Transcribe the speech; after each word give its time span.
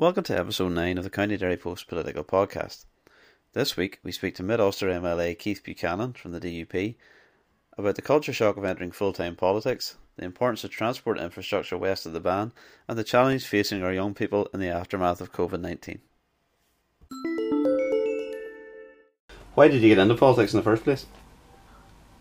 Welcome 0.00 0.22
to 0.22 0.38
episode 0.38 0.70
9 0.74 0.96
of 0.98 1.02
the 1.02 1.10
County 1.10 1.36
Derry 1.36 1.56
Post 1.56 1.88
Political 1.88 2.22
Podcast. 2.22 2.84
This 3.52 3.76
week 3.76 3.98
we 4.04 4.12
speak 4.12 4.36
to 4.36 4.44
Mid 4.44 4.60
Ulster 4.60 4.86
MLA 4.86 5.36
Keith 5.36 5.64
Buchanan 5.64 6.12
from 6.12 6.30
the 6.30 6.38
DUP 6.38 6.94
about 7.76 7.96
the 7.96 8.02
culture 8.02 8.32
shock 8.32 8.56
of 8.56 8.64
entering 8.64 8.92
full 8.92 9.12
time 9.12 9.34
politics, 9.34 9.96
the 10.14 10.24
importance 10.24 10.62
of 10.62 10.70
transport 10.70 11.18
infrastructure 11.18 11.76
west 11.76 12.06
of 12.06 12.12
the 12.12 12.20
Bann, 12.20 12.52
and 12.86 12.96
the 12.96 13.02
challenge 13.02 13.44
facing 13.44 13.82
our 13.82 13.92
young 13.92 14.14
people 14.14 14.48
in 14.54 14.60
the 14.60 14.68
aftermath 14.68 15.20
of 15.20 15.32
COVID 15.32 15.60
19. 15.60 15.98
Why 19.56 19.66
did 19.66 19.82
you 19.82 19.88
get 19.88 19.98
into 19.98 20.14
politics 20.14 20.54
in 20.54 20.58
the 20.58 20.62
first 20.62 20.84
place? 20.84 21.06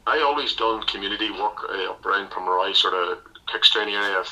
I 0.08 0.20
always 0.22 0.56
done 0.56 0.82
community 0.88 1.30
work 1.30 1.60
uh, 1.70 1.92
up 1.92 2.04
around 2.04 2.32
Pomeroy, 2.32 2.74
sort 2.74 2.96
of 2.96 3.20
Kickstone 3.48 3.92
area 3.92 4.24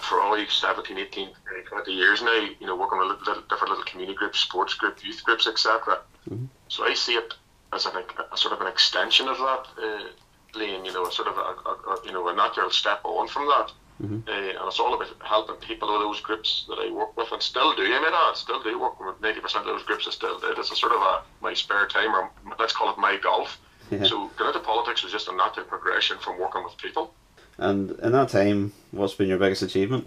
for 0.00 0.20
all 0.20 0.36
17, 0.36 0.98
18, 0.98 1.28
20 1.68 1.92
years 1.92 2.22
now, 2.22 2.48
you 2.60 2.66
know, 2.66 2.76
working 2.76 2.98
with 2.98 3.18
little, 3.26 3.42
different 3.48 3.70
little 3.70 3.84
community 3.84 4.16
groups, 4.16 4.38
sports 4.38 4.74
groups, 4.74 5.04
youth 5.04 5.22
groups, 5.24 5.46
etc. 5.46 6.00
Mm-hmm. 6.28 6.46
So 6.68 6.84
I 6.84 6.94
see 6.94 7.14
it 7.14 7.34
as 7.72 7.86
an, 7.86 7.92
a 8.32 8.36
sort 8.36 8.54
of 8.54 8.60
an 8.60 8.66
extension 8.66 9.28
of 9.28 9.38
that, 9.38 9.66
uh, 9.78 10.08
Liam, 10.54 10.84
you 10.84 10.92
know, 10.92 11.06
a 11.06 11.12
sort 11.12 11.28
of 11.28 11.36
a, 11.36 11.40
a, 11.40 11.94
a, 11.94 12.06
you 12.06 12.12
know, 12.12 12.28
a 12.28 12.34
natural 12.34 12.70
step 12.70 13.00
on 13.04 13.28
from 13.28 13.46
that. 13.46 13.72
Mm-hmm. 14.02 14.28
Uh, 14.28 14.32
and 14.32 14.68
it's 14.68 14.80
all 14.80 14.94
about 14.94 15.08
helping 15.20 15.56
people 15.56 15.92
with 15.92 16.02
those 16.02 16.20
groups 16.20 16.66
that 16.68 16.78
I 16.78 16.90
work 16.90 17.16
with 17.16 17.30
and 17.32 17.42
still 17.42 17.74
do. 17.74 17.82
I 17.82 18.00
mean, 18.00 18.12
I 18.12 18.32
still 18.34 18.62
do 18.62 18.78
work 18.78 18.98
with 19.00 19.20
90% 19.20 19.56
of 19.56 19.64
those 19.64 19.82
groups 19.84 20.06
I 20.08 20.10
still 20.10 20.38
do. 20.40 20.54
It's 20.56 20.70
a 20.70 20.76
sort 20.76 20.92
of 20.92 21.00
a, 21.00 21.22
my 21.40 21.54
spare 21.54 21.86
time, 21.86 22.14
or 22.14 22.30
let's 22.58 22.72
call 22.72 22.90
it 22.90 22.98
my 22.98 23.16
golf. 23.16 23.58
Yeah. 23.90 24.04
So 24.04 24.30
going 24.36 24.54
into 24.54 24.60
politics 24.60 25.02
was 25.02 25.12
just 25.12 25.28
a 25.28 25.36
natural 25.36 25.66
progression 25.66 26.18
from 26.18 26.38
working 26.38 26.64
with 26.64 26.76
people. 26.78 27.14
And 27.58 27.90
in 28.00 28.12
that 28.12 28.30
time, 28.30 28.72
what's 28.90 29.14
been 29.14 29.28
your 29.28 29.38
biggest 29.38 29.62
achievement? 29.62 30.06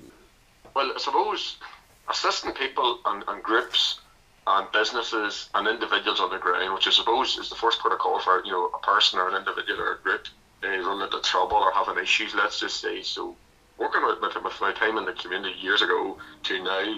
Well, 0.75 0.91
I 0.93 0.99
suppose 0.99 1.57
assisting 2.09 2.53
people 2.53 2.99
and, 3.05 3.23
and 3.27 3.41
groups 3.41 3.99
and 4.47 4.71
businesses 4.71 5.49
and 5.55 5.67
individuals 5.67 6.19
on 6.19 6.29
the 6.29 6.37
ground, 6.37 6.73
which 6.73 6.87
I 6.87 6.91
suppose 6.91 7.37
is 7.37 7.49
the 7.49 7.55
first 7.55 7.79
call 7.81 8.19
for 8.19 8.43
you 8.45 8.51
know 8.51 8.67
a 8.67 8.79
person 8.79 9.19
or 9.19 9.29
an 9.29 9.35
individual 9.35 9.81
or 9.81 9.93
a 9.93 9.97
group 9.99 10.27
uh, 10.63 10.67
running 10.67 11.01
into 11.01 11.19
trouble 11.21 11.57
or 11.57 11.71
having 11.71 12.01
issues. 12.01 12.35
Let's 12.35 12.59
just 12.59 12.79
say 12.79 13.01
so. 13.01 13.35
Working 13.77 14.05
with, 14.05 14.21
with, 14.21 14.41
with 14.41 14.61
my 14.61 14.71
time 14.71 14.97
in 14.97 15.05
the 15.05 15.13
community 15.13 15.55
years 15.59 15.81
ago 15.81 16.17
to 16.43 16.63
now, 16.63 16.97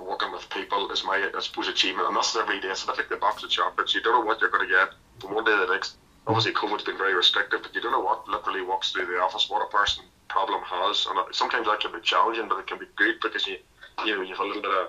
working 0.00 0.32
with 0.32 0.48
people 0.50 0.90
is 0.90 1.04
my 1.04 1.30
I 1.34 1.40
suppose 1.40 1.68
achievement, 1.68 2.08
and 2.08 2.16
that's 2.16 2.34
every 2.34 2.60
day. 2.60 2.68
It's 2.68 2.84
a 2.84 2.86
bit 2.88 2.96
like 2.96 3.08
the 3.08 3.16
box 3.16 3.44
of 3.44 3.50
chocolates. 3.50 3.94
You 3.94 4.02
don't 4.02 4.20
know 4.20 4.26
what 4.26 4.40
you're 4.40 4.50
going 4.50 4.66
to 4.66 4.72
get 4.72 4.88
from 5.20 5.34
one 5.34 5.44
day 5.44 5.52
to 5.52 5.66
the 5.66 5.72
next 5.72 5.96
obviously 6.26 6.52
COVID's 6.52 6.84
been 6.84 6.98
very 6.98 7.14
restrictive, 7.14 7.62
but 7.62 7.74
you 7.74 7.80
don't 7.80 7.92
know 7.92 8.00
what 8.00 8.28
literally 8.28 8.62
walks 8.62 8.92
through 8.92 9.06
the 9.06 9.18
office, 9.18 9.48
what 9.48 9.66
a 9.66 9.70
person 9.70 10.04
problem 10.28 10.60
has, 10.64 11.06
and 11.08 11.18
sometimes 11.34 11.66
that 11.66 11.80
can 11.80 11.92
be 11.92 12.00
challenging, 12.00 12.48
but 12.48 12.58
it 12.58 12.66
can 12.66 12.78
be 12.78 12.86
good 12.96 13.16
because 13.22 13.46
you 13.46 13.56
you 14.04 14.16
know 14.16 14.22
you've 14.22 14.38
a 14.38 14.44
little 14.44 14.62
bit 14.62 14.70
of 14.70 14.88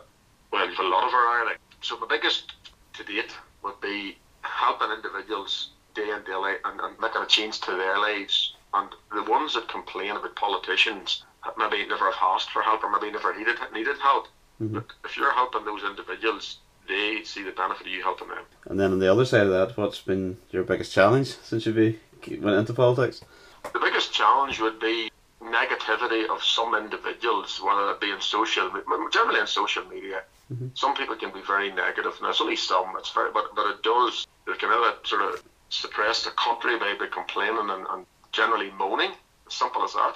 well, 0.52 0.68
you've 0.68 0.80
a 0.80 0.84
lot 0.84 1.06
of 1.06 1.12
variety. 1.12 1.60
So 1.82 1.96
the 1.96 2.06
biggest 2.06 2.54
to 2.94 3.04
date 3.04 3.32
would 3.64 3.80
be 3.82 4.18
helping 4.42 4.92
individuals 4.92 5.70
day 5.94 6.10
in 6.10 6.24
day 6.24 6.32
out 6.32 6.58
and, 6.66 6.80
and 6.80 7.00
making 7.00 7.22
a 7.22 7.26
change 7.26 7.60
to 7.62 7.72
their 7.72 8.00
lives. 8.00 8.54
And 8.74 8.90
the 9.14 9.24
ones 9.24 9.54
that 9.54 9.68
complain 9.68 10.12
about 10.12 10.36
politicians 10.36 11.24
maybe 11.58 11.88
never 11.88 12.12
have 12.12 12.22
asked 12.22 12.52
for 12.52 12.62
help 12.62 12.84
or 12.84 12.92
maybe 12.92 13.12
never 13.12 13.38
needed 13.38 13.58
needed 13.74 13.98
help. 14.00 14.28
Mm-hmm. 14.62 14.76
But 14.76 14.86
if 15.06 15.18
you're 15.18 15.34
helping 15.34 15.66
those 15.66 15.84
individuals 15.84 16.58
they 16.88 17.24
see 17.24 17.44
the 17.44 17.52
benefit 17.52 17.88
of 17.88 17.92
you 17.92 18.02
helping 18.02 18.30
them. 18.30 18.44
And 18.66 18.80
then 18.80 18.92
on 18.92 19.00
the 19.00 19.12
other 19.12 19.26
side 19.26 19.48
of 19.48 19.50
that, 19.50 19.78
what's 19.78 20.02
been 20.02 20.38
your 20.52 20.64
biggest 20.64 20.94
challenge 20.94 21.36
since 21.44 21.66
you 21.66 21.74
went 22.42 22.58
into 22.58 22.74
politics? 22.74 23.22
The 23.74 23.80
biggest 23.80 24.14
challenge 24.14 24.60
would 24.60 24.80
be 24.80 25.12
negativity 25.42 26.28
of 26.30 26.44
some 26.44 26.76
individuals, 26.76 27.62
whether 27.64 27.92
it 27.92 28.02
be 28.02 28.12
in 28.12 28.22
social, 28.22 28.70
generally 29.12 29.40
in 29.40 29.48
social 29.48 29.86
media. 29.86 30.24
Mm-hmm. 30.52 30.68
Some 30.74 30.96
people 30.96 31.16
can 31.16 31.32
be 31.32 31.42
very 31.42 31.72
negative. 31.72 32.14
Now, 32.22 32.30
it's 32.30 32.42
only 32.42 32.56
some, 32.56 32.94
it's 32.98 33.12
very, 33.12 33.32
but, 33.32 33.56
but 33.56 33.68
it 33.68 33.84
does, 33.84 34.28
it 34.48 34.60
can 34.60 34.70
either 34.70 34.96
sort 35.04 35.22
of 35.22 35.44
suppress 35.70 36.24
the 36.24 36.32
country 36.32 36.78
by, 36.80 36.96
by 36.98 37.08
complaining 37.08 37.70
and, 37.70 37.86
and 37.90 38.06
generally 38.32 38.72
moaning, 38.72 39.12
as 39.48 39.54
simple 39.54 39.84
as 39.84 39.94
that, 39.94 40.16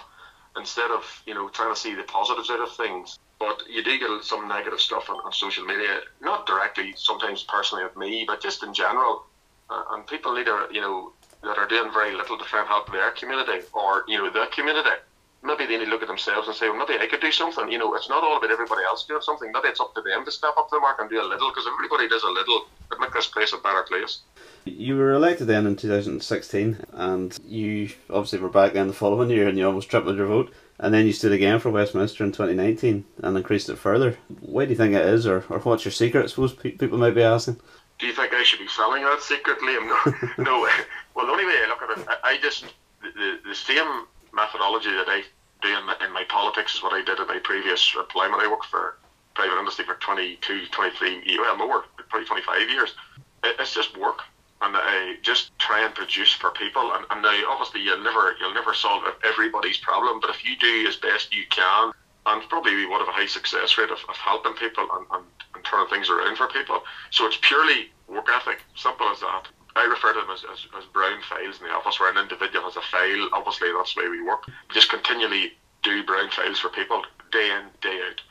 instead 0.58 0.92
of, 0.92 1.04
you 1.26 1.34
know, 1.34 1.50
trying 1.50 1.74
to 1.74 1.80
see 1.80 1.96
the 1.96 2.04
positives 2.04 2.50
out 2.50 2.62
of 2.62 2.76
things. 2.76 3.20
But 3.42 3.64
you 3.68 3.84
do 3.84 3.98
get 3.98 4.24
some 4.24 4.48
negative 4.48 4.80
stuff 4.80 5.10
on, 5.10 5.16
on 5.26 5.34
social 5.34 5.66
media, 5.66 6.02
not 6.22 6.46
directly, 6.46 6.94
sometimes 6.96 7.42
personally 7.42 7.84
with 7.84 7.98
me, 7.98 8.24
but 8.28 8.40
just 8.40 8.62
in 8.62 8.72
general. 8.72 9.26
Uh, 9.68 9.82
and 9.92 10.06
people 10.06 10.36
to, 10.36 10.68
you 10.72 10.80
know, 10.80 11.12
that 11.42 11.58
are 11.58 11.68
doing 11.68 11.92
very 11.92 12.16
little 12.16 12.38
to 12.38 12.46
try 12.46 12.60
and 12.60 12.68
help 12.68 12.92
their 12.92 13.10
community 13.12 13.66
or, 13.74 14.04
you 14.08 14.20
know, 14.20 14.30
the 14.30 14.46
community. 14.54 14.94
Maybe 15.42 15.66
they 15.66 15.80
need 15.80 15.86
to 15.86 15.90
look 15.90 16.04
at 16.04 16.08
themselves 16.08 16.48
and 16.48 16.56
say, 16.56 16.70
well, 16.70 16.86
maybe 16.86 17.02
I 17.02 17.08
could 17.08 17.20
do 17.20 17.32
something. 17.32 17.72
You 17.72 17.80
know, 17.80 17.96
it's 17.96 18.10
not 18.10 18.24
all 18.24 18.38
about 18.38 18.52
everybody 18.52 18.84
else 18.84 19.08
doing 19.08 19.24
something. 19.24 19.52
Maybe 19.52 19.70
it's 19.70 19.80
up 19.80 19.96
to 19.96 20.04
them 20.04 20.24
to 20.24 20.32
step 20.32 20.54
up 20.56 20.70
to 20.70 20.76
the 20.76 20.80
mark 20.80 21.00
and 21.00 21.10
do 21.10 21.20
a 21.20 21.26
little 21.26 21.50
because 21.50 21.66
everybody 21.66 22.08
does 22.08 22.22
a 22.22 22.30
little. 22.30 22.68
It 22.92 23.00
make 23.00 23.12
this 23.12 23.26
place 23.26 23.54
a 23.54 23.58
better 23.58 23.82
place. 23.82 24.20
You 24.66 24.98
were 24.98 25.14
elected 25.14 25.48
then 25.48 25.66
in 25.66 25.76
2016, 25.78 26.86
and 26.94 27.40
you 27.44 27.90
obviously 28.08 28.38
were 28.38 28.50
back 28.50 28.74
then 28.74 28.86
the 28.86 28.94
following 28.94 29.32
year, 29.32 29.48
and 29.48 29.58
you 29.58 29.66
almost 29.66 29.90
tripled 29.90 30.18
your 30.18 30.28
vote. 30.28 30.54
And 30.82 30.92
then 30.92 31.06
you 31.06 31.14
stood 31.14 31.32
again 31.32 31.60
for 31.60 31.70
Westminster 31.70 32.24
in 32.24 32.32
2019 32.32 33.06
and 33.22 33.38
increased 33.38 33.70
it 33.70 33.78
further. 33.78 34.18
Why 34.40 34.66
do 34.66 34.72
you 34.72 34.76
think 34.76 34.96
it 34.96 35.06
is, 35.06 35.28
or, 35.28 35.46
or 35.48 35.60
what's 35.60 35.86
your 35.86 35.92
secret? 35.92 36.24
I 36.24 36.28
suppose 36.28 36.54
people 36.54 36.98
might 36.98 37.14
be 37.14 37.22
asking. 37.22 37.62
Do 38.00 38.08
you 38.08 38.14
think 38.14 38.34
I 38.34 38.42
should 38.42 38.60
be 38.60 38.68
selling 38.68 39.04
that 39.04 39.22
secretly? 39.22 39.74
No, 39.80 40.44
no. 40.44 40.68
Well, 41.14 41.28
the 41.28 41.32
only 41.32 41.46
way 41.46 41.54
I 41.54 41.68
look 41.68 41.84
at 41.84 42.00
it, 42.00 42.08
I, 42.24 42.40
just 42.42 42.66
the, 43.04 43.40
the 43.46 43.54
same 43.54 44.06
methodology 44.34 44.90
that 44.90 45.08
I 45.08 45.22
do 45.62 45.68
in 45.68 45.86
my, 45.86 45.96
in 46.04 46.12
my 46.14 46.24
politics 46.24 46.74
is 46.74 46.82
what 46.82 46.94
I 46.94 47.04
did 47.04 47.20
in 47.20 47.28
my 47.28 47.38
previous 47.44 47.96
employment. 47.96 48.42
I 48.42 48.50
worked 48.50 48.66
for 48.66 48.98
private 49.36 49.60
industry 49.60 49.86
for 49.86 49.96
22, 49.96 50.66
23, 50.72 51.38
well, 51.38 51.58
more, 51.58 51.86
probably 52.10 52.26
25 52.28 52.70
years. 52.72 52.96
It's 53.44 53.74
just 53.74 53.96
work 54.00 54.22
and 54.62 54.76
uh, 54.76 55.20
just 55.22 55.58
try 55.60 55.84
and 55.84 55.94
produce 55.94 56.34
for 56.34 56.52
people. 56.52 56.94
And, 56.94 57.06
and 57.10 57.22
now, 57.22 57.44
obviously, 57.50 57.82
you'll 57.82 58.04
never 58.04 58.36
you'll 58.40 58.54
never 58.54 58.74
solve 58.74 59.04
everybody's 59.24 59.78
problem, 59.78 60.20
but 60.20 60.30
if 60.30 60.46
you 60.46 60.58
do 60.58 60.88
as 60.88 60.96
best 60.98 61.34
you 61.36 61.44
can, 61.50 61.92
and 62.26 62.50
probably 62.50 62.76
we 62.76 62.86
would 62.86 63.00
have 63.00 63.08
a 63.08 63.12
high 63.12 63.28
success 63.28 63.78
rate 63.78 63.90
of, 63.90 64.00
of 64.08 64.16
helping 64.18 64.54
people 64.54 64.88
and, 64.94 65.06
and, 65.12 65.26
and 65.56 65.64
turning 65.64 65.90
things 65.90 66.10
around 66.10 66.38
for 66.38 66.48
people. 66.48 66.82
So 67.10 67.26
it's 67.26 67.38
purely 67.42 67.92
work 68.08 68.28
ethic, 68.34 68.62
simple 68.76 69.08
as 69.08 69.20
that. 69.22 69.48
I 69.76 69.86
refer 69.86 70.14
to 70.14 70.20
them 70.20 70.30
as, 70.30 70.44
as, 70.52 70.68
as 70.78 70.86
brown 70.92 71.22
files 71.30 71.60
in 71.60 71.68
the 71.68 71.74
office 71.74 72.00
where 72.00 72.12
an 72.12 72.18
individual 72.18 72.66
has 72.66 72.76
a 72.76 72.82
file. 72.82 73.30
Obviously, 73.34 73.72
that's 73.72 73.96
the 73.96 74.02
way 74.02 74.10
we 74.10 74.22
work. 74.22 74.46
We 74.46 74.76
just 74.76 74.90
continually 74.90 75.54
do 75.82 76.04
brown 76.04 76.30
files 76.30 76.60
for 76.60 76.70
people 76.70 77.04
day 77.32 77.50
in, 77.50 77.68
day 77.82 78.00
out. 78.10 78.22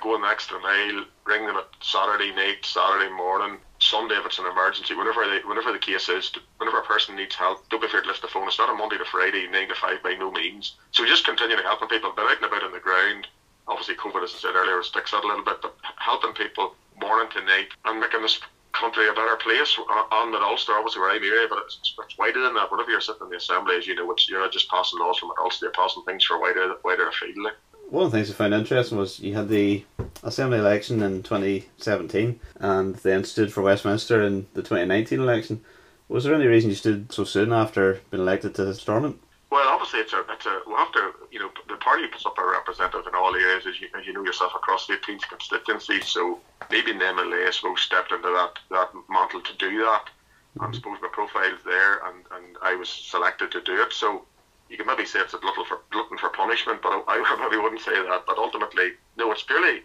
Go 0.00 0.16
an 0.16 0.24
extra 0.24 0.60
mile, 0.60 1.04
ring 1.24 1.46
them 1.46 1.56
at 1.56 1.68
Saturday 1.80 2.34
night, 2.34 2.64
Saturday 2.64 3.12
morning, 3.14 3.58
Sunday 3.88 4.16
if 4.16 4.26
it's 4.26 4.38
an 4.38 4.46
emergency, 4.46 4.94
whenever 4.94 5.24
they, 5.24 5.40
whenever 5.48 5.72
the 5.72 5.78
case 5.78 6.08
is, 6.08 6.30
whenever 6.58 6.78
a 6.78 6.84
person 6.84 7.16
needs 7.16 7.34
help, 7.34 7.68
don't 7.68 7.80
be 7.80 7.86
afraid 7.86 8.02
to 8.02 8.08
lift 8.08 8.22
the 8.22 8.28
phone. 8.28 8.46
It's 8.46 8.58
not 8.58 8.68
a 8.68 8.74
Monday 8.74 8.98
to 8.98 9.04
Friday, 9.04 9.48
nine 9.48 9.68
to 9.68 9.74
five 9.74 10.02
by 10.02 10.14
no 10.14 10.30
means. 10.30 10.76
So 10.92 11.02
we 11.02 11.08
just 11.08 11.24
continue 11.24 11.56
to 11.56 11.62
helping 11.62 11.88
people, 11.88 12.12
but 12.14 12.28
out 12.28 12.36
and 12.36 12.44
about 12.44 12.64
on 12.64 12.72
the 12.72 12.80
ground. 12.80 13.26
Obviously, 13.66 13.96
COVID, 13.96 14.24
as 14.24 14.34
I 14.34 14.38
said 14.38 14.54
earlier, 14.54 14.82
sticks 14.82 15.14
out 15.14 15.24
a 15.24 15.26
little 15.26 15.44
bit, 15.44 15.60
but 15.62 15.74
helping 15.96 16.32
people 16.32 16.74
morning 17.00 17.30
to 17.32 17.40
night 17.44 17.68
and 17.84 18.00
making 18.00 18.22
this 18.22 18.40
country 18.72 19.08
a 19.08 19.12
better 19.12 19.36
place 19.36 19.76
uh, 19.78 20.14
on 20.14 20.30
the 20.32 20.38
Ulster, 20.38 20.72
obviously 20.72 21.00
where 21.00 21.10
I'm 21.10 21.22
here, 21.22 21.48
but 21.48 21.58
it's, 21.64 21.80
it's 21.82 22.18
wider 22.18 22.42
than 22.42 22.54
that. 22.54 22.70
Whenever 22.70 22.90
you're 22.90 23.00
sitting 23.00 23.22
in 23.22 23.30
the 23.30 23.36
assembly, 23.36 23.76
as 23.76 23.86
you 23.86 23.94
know, 23.94 24.10
it's, 24.12 24.28
you're 24.28 24.48
just 24.50 24.70
passing 24.70 24.98
laws 25.00 25.18
from 25.18 25.32
Ulster, 25.40 25.66
you're 25.66 25.72
passing 25.72 26.04
things 26.04 26.24
for 26.24 26.40
wider, 26.40 26.76
wider 26.84 27.10
field. 27.12 27.38
Like 27.38 27.54
one 27.90 28.04
of 28.04 28.12
the 28.12 28.18
things 28.18 28.30
I 28.30 28.34
found 28.34 28.54
interesting 28.54 28.98
was 28.98 29.18
you 29.20 29.34
had 29.34 29.48
the 29.48 29.84
Assembly 30.22 30.58
election 30.58 31.02
in 31.02 31.22
2017 31.22 32.38
and 32.60 32.94
then 32.96 33.24
stood 33.24 33.52
for 33.52 33.62
Westminster 33.62 34.22
in 34.22 34.46
the 34.54 34.62
2019 34.62 35.20
election. 35.20 35.64
Was 36.08 36.24
there 36.24 36.34
any 36.34 36.46
reason 36.46 36.70
you 36.70 36.76
stood 36.76 37.12
so 37.12 37.24
soon 37.24 37.52
after 37.52 38.00
being 38.10 38.22
elected 38.22 38.54
to 38.56 38.74
Stormont? 38.74 39.20
Well, 39.50 39.66
obviously, 39.68 40.00
it's 40.00 40.12
a, 40.12 40.24
it's 40.30 40.44
a, 40.44 40.60
we 40.66 40.74
have 40.74 40.92
to, 40.92 41.12
you 41.30 41.38
know, 41.38 41.50
the 41.68 41.76
party 41.76 42.06
puts 42.08 42.26
up 42.26 42.36
a 42.36 42.44
representative 42.44 43.06
in 43.06 43.14
all 43.14 43.34
areas, 43.34 43.66
as 43.66 43.80
you, 43.80 43.88
as 43.98 44.06
you 44.06 44.12
know 44.12 44.22
yourself, 44.22 44.52
across 44.54 44.86
the 44.86 44.94
18th 44.94 45.22
constituency. 45.28 46.00
So 46.02 46.40
maybe 46.70 46.92
the 46.92 46.98
MLA, 46.98 47.46
I 47.46 47.50
suppose, 47.50 47.80
stepped 47.80 48.12
into 48.12 48.28
that, 48.28 48.58
that 48.70 48.90
mantle 49.08 49.40
to 49.40 49.56
do 49.56 49.78
that. 49.78 50.04
Mm-hmm. 50.04 50.64
And 50.64 50.74
I 50.74 50.76
suppose 50.76 50.98
my 51.00 51.08
profile's 51.12 51.60
there, 51.64 52.04
and, 52.06 52.24
and 52.32 52.56
I 52.62 52.74
was 52.74 52.90
selected 52.90 53.50
to 53.52 53.62
do 53.62 53.80
it. 53.80 53.92
So 53.92 54.24
you 54.68 54.76
can 54.76 54.86
maybe 54.86 55.04
say 55.04 55.20
it's 55.20 55.34
a 55.34 55.38
glutton 55.38 55.64
for 55.64 55.80
glutton 55.90 56.18
for 56.18 56.30
punishment, 56.30 56.80
but 56.82 56.90
I, 56.90 57.02
I 57.24 57.36
maybe 57.40 57.62
wouldn't 57.62 57.80
say 57.80 57.94
that. 57.94 58.24
But 58.26 58.38
ultimately, 58.38 58.92
no, 59.16 59.32
it's 59.32 59.42
purely 59.42 59.82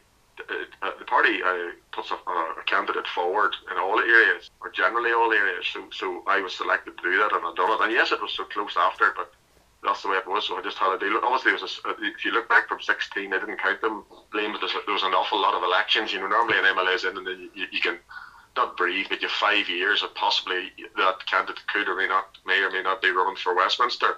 uh, 0.50 0.66
uh 0.82 0.92
the 0.98 1.06
party 1.06 1.44
uh, 1.44 1.78
puts 1.92 2.12
a, 2.12 2.16
a, 2.16 2.64
candidate 2.66 3.08
forward 3.08 3.56
in 3.72 3.78
all 3.78 4.00
areas, 4.00 4.50
or 4.62 4.72
generally 4.72 5.12
all 5.12 5.32
areas. 5.32 5.66
So, 5.72 5.86
so 5.92 6.24
I 6.28 6.42
was 6.42 6.56
selected 6.56 6.98
to 6.98 7.04
do 7.04 7.18
that, 7.18 7.34
and 7.34 7.46
I 7.46 7.54
done 7.56 7.72
it. 7.72 7.84
And 7.84 7.92
yes, 7.92 8.12
it 8.12 8.22
was 8.22 8.34
so 8.34 8.46
close 8.46 8.76
after, 8.78 9.14
but 9.16 9.32
that's 9.84 10.02
the 10.02 10.10
way 10.10 10.18
it 10.18 10.28
was. 10.28 10.48
So 10.48 10.58
I 10.58 10.62
just 10.62 10.78
had 10.78 10.98
to 10.98 11.00
deal. 11.00 11.20
Obviously, 11.22 11.52
it 11.52 11.62
was 11.62 11.80
a, 11.86 11.90
if 12.02 12.26
you 12.26 12.32
look 12.32 12.50
back 12.50 12.68
from 12.68 12.82
16, 12.82 13.34
I 13.34 13.40
didn't 13.40 13.58
count 13.58 13.82
them. 13.82 14.04
Blame 14.32 14.54
there 14.54 14.94
was 14.94 15.04
an 15.04 15.14
awful 15.14 15.40
lot 15.40 15.54
of 15.54 15.64
elections. 15.64 16.14
You 16.14 16.20
know, 16.20 16.28
normally 16.28 16.58
an 16.58 16.66
MLA 16.66 16.96
is 16.96 17.06
in, 17.06 17.18
and 17.18 17.28
then 17.28 17.50
you, 17.54 17.68
you 17.72 17.82
can 17.82 18.00
not 18.56 18.78
breathe, 18.78 19.08
but 19.10 19.22
you 19.22 19.30
five 19.30 19.68
years 19.68 20.04
of 20.04 20.14
possibly 20.16 20.72
that 20.96 21.26
candidate 21.26 21.62
could 21.68 21.88
or 21.88 21.96
may 21.96 22.08
not 22.08 22.26
may 22.46 22.60
or 22.62 22.72
may 22.72 22.82
not 22.82 23.02
be 23.02 23.12
running 23.12 23.36
for 23.36 23.56
Westminster. 23.56 24.18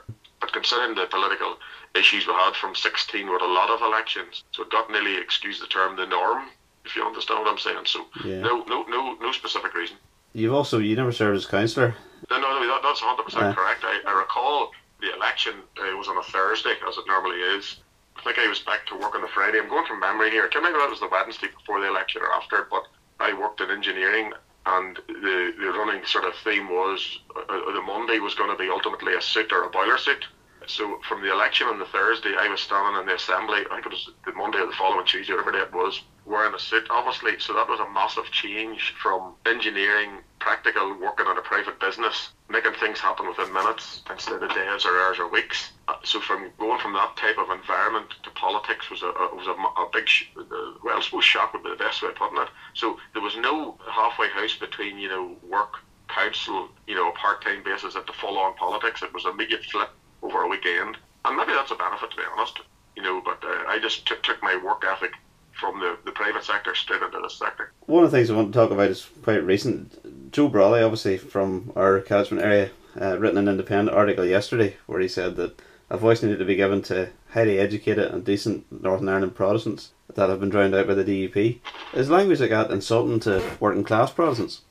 Considering 0.56 0.96
the 0.96 1.06
political 1.08 1.58
issues 1.96 2.26
we 2.26 2.32
had 2.34 2.56
from 2.56 2.74
16 2.74 3.30
with 3.30 3.42
a 3.42 3.46
lot 3.46 3.70
of 3.70 3.82
elections, 3.82 4.46
so 4.54 4.64
it 4.64 4.72
got 4.72 4.90
nearly, 4.90 5.18
excuse 5.18 5.60
the 5.60 5.68
term, 5.68 5.98
the 5.98 6.06
norm 6.06 6.48
if 6.86 6.96
you 6.96 7.04
understand 7.04 7.42
what 7.42 7.52
I'm 7.52 7.58
saying. 7.58 7.86
So 7.86 8.06
Yeah. 8.24 8.40
no, 8.40 8.64
no, 8.64 8.84
no, 8.84 9.16
no 9.16 9.32
specific 9.34 9.74
reason. 9.74 9.98
You've 10.32 10.54
also 10.54 10.80
you 10.80 10.96
never 10.96 11.12
served 11.12 11.36
as 11.36 11.46
councillor. 11.46 11.94
No, 12.30 12.40
no, 12.40 12.48
no 12.60 12.68
that, 12.68 12.82
that's 12.84 13.02
100 13.02 13.20
Yeah. 13.20 13.26
percent 13.26 13.58
correct. 13.58 13.84
I, 13.84 14.00
I 14.08 14.14
recall 14.14 14.72
the 15.02 15.14
election 15.14 15.56
uh, 15.78 15.98
was 15.98 16.08
on 16.08 16.16
a 16.18 16.24
Thursday, 16.24 16.76
as 16.88 16.96
it 16.98 17.04
normally 17.06 17.42
is. 17.42 17.78
I 18.16 18.22
think 18.24 18.40
I 18.40 18.48
was 18.48 18.60
back 18.60 18.88
to 18.88 18.96
work 18.96 19.14
on 19.14 19.22
the 19.22 19.28
Friday. 19.28 19.60
I'm 19.60 19.68
going 19.68 19.86
from 19.86 20.00
memory 20.00 20.32
here. 20.32 20.46
I 20.46 20.48
can't 20.48 20.64
remember 20.64 20.78
if 20.80 20.84
that 20.86 20.92
was 20.92 21.00
the 21.02 21.10
Wednesday 21.12 21.48
before 21.48 21.82
the 21.82 21.88
election 21.90 22.22
or 22.22 22.32
after, 22.32 22.66
but 22.72 22.84
I 23.20 23.34
worked 23.34 23.60
in 23.60 23.70
engineering, 23.72 24.32
and 24.68 24.96
the, 25.08 25.54
the 25.60 25.72
running 25.76 26.06
sort 26.06 26.24
of 26.24 26.34
theme 26.46 26.70
was 26.70 27.20
uh, 27.36 27.40
uh, 27.42 27.72
the 27.74 27.82
Monday 27.82 28.20
was 28.20 28.36
going 28.36 28.50
to 28.52 28.56
be 28.56 28.70
ultimately 28.70 29.16
a 29.16 29.22
suit 29.22 29.52
or 29.52 29.64
a 29.64 29.70
boiler 29.70 29.98
suit. 29.98 30.26
So 30.68 31.00
from 31.08 31.22
the 31.22 31.32
election 31.32 31.68
on 31.68 31.80
the 31.80 31.86
Thursday, 31.86 32.36
I 32.38 32.48
was 32.48 32.62
standing 32.62 33.00
in 33.00 33.08
the 33.08 33.16
assembly. 33.16 33.64
I 33.70 33.76
think 33.76 33.86
it 33.88 33.92
was 33.92 34.10
the 34.26 34.34
Monday 34.34 34.60
or 34.60 34.66
the 34.68 34.74
following 34.74 35.06
Tuesday, 35.06 35.34
whatever 35.34 35.52
day 35.52 35.60
it 35.60 35.74
was, 35.74 36.02
wearing 36.26 36.54
a 36.54 36.60
suit, 36.60 36.88
obviously. 36.90 37.40
So 37.40 37.54
that 37.54 37.68
was 37.68 37.80
a 37.80 37.90
massive 37.92 38.26
change 38.32 38.94
from 39.02 39.36
engineering, 39.46 40.22
practical, 40.40 40.96
working 41.00 41.28
on 41.28 41.38
a 41.38 41.42
private 41.42 41.80
business, 41.80 42.30
making 42.50 42.74
things 42.74 43.00
happen 43.00 43.28
within 43.28 43.54
minutes 43.54 44.02
instead 44.10 44.42
of 44.42 44.50
days 44.54 44.86
or 44.86 45.00
hours 45.02 45.20
or 45.20 45.28
weeks. 45.28 45.72
Uh, 45.88 45.96
So 46.04 46.20
from 46.20 46.50
going 46.58 46.80
from 46.80 46.94
that 46.94 47.16
type 47.16 47.38
of 47.38 47.50
environment 47.50 48.08
to 48.24 48.30
politics 48.32 48.90
was 48.90 49.04
a, 49.04 49.08
a 49.08 49.36
was 49.36 49.48
a, 49.48 49.52
a 49.82 49.90
big, 49.94 50.08
sh- 50.08 50.30
uh, 50.38 50.44
well, 50.84 50.98
I 50.98 51.02
suppose 51.02 51.24
shock 51.24 51.54
would 51.54 51.64
be 51.64 51.70
the 51.70 51.76
best 51.76 52.02
way 52.02 52.10
of 52.10 52.16
putting 52.16 52.38
it. 52.42 52.50
So 52.74 52.98
there 53.14 53.22
was 53.22 53.36
no 53.38 53.78
halfway 53.90 54.30
house 54.30 54.56
between 54.56 54.98
you 54.98 55.10
know 55.10 55.36
work, 55.44 55.80
council, 56.08 56.70
you 56.88 56.96
know, 56.96 57.12
part-time 57.12 57.64
basis 57.64 57.96
at 57.96 58.08
the 58.08 58.14
full-on 58.14 58.56
politics. 58.56 59.04
It 59.04 59.14
was 59.14 59.26
a 59.26 59.30
immediate 59.30 59.64
flip 59.66 59.90
over 60.26 60.44
a 60.44 60.48
weekend, 60.48 60.98
and 61.24 61.38
maybe 61.38 61.54
that's 61.54 61.72
a 61.72 61.76
benefit 61.76 62.12
to 62.12 62.18
be 62.18 62.24
honest. 62.36 62.60
You 62.96 63.04
know, 63.04 63.22
but 63.24 63.44
uh, 63.44 63.66
I 63.68 63.80
just 63.80 64.06
took, 64.08 64.24
took 64.24 64.42
my 64.42 64.56
work 64.64 64.84
ethic 64.88 65.12
from 65.52 65.80
the, 65.80 65.98
the 66.06 66.12
private 66.12 66.44
sector 66.44 66.74
straight 66.76 67.02
into 67.02 67.20
this 67.22 67.36
sector. 67.36 67.72
One 67.86 68.04
of 68.04 68.12
the 68.12 68.18
things 68.18 68.30
I 68.30 68.36
want 68.36 68.54
to 68.54 68.60
talk 68.60 68.72
about 68.72 68.90
is 68.90 69.08
quite 69.24 69.44
recent. 69.44 70.32
Joe 70.32 70.50
Brolly, 70.50 70.84
obviously 70.84 71.18
from 71.18 71.72
our 71.76 72.00
catchment 72.02 72.44
area, 72.44 72.72
uh, 73.00 73.18
written 73.20 73.38
an 73.38 73.48
independent 73.48 73.96
article 73.96 74.26
yesterday 74.26 74.76
where 74.86 75.00
he 75.00 75.08
said 75.08 75.36
that 75.36 75.62
a 75.90 75.98
voice 75.98 76.24
needed 76.24 76.40
to 76.40 76.46
be 76.46 76.56
given 76.56 76.82
to 76.84 77.10
highly 77.32 77.60
educated 77.60 78.12
and 78.12 78.26
decent 78.26 78.66
Northern 78.84 79.10
Ireland 79.10 79.36
Protestants 79.36 79.92
that 80.14 80.30
have 80.30 80.40
been 80.40 80.50
drowned 80.50 80.74
out 80.74 80.88
by 80.88 80.94
the 80.94 81.04
DUP. 81.04 81.60
Is 81.94 82.10
language 82.10 82.40
like 82.40 82.50
that 82.50 82.72
insulting 82.72 83.20
to 83.22 83.44
working 83.60 83.84
class 83.84 84.12
Protestants? 84.12 84.62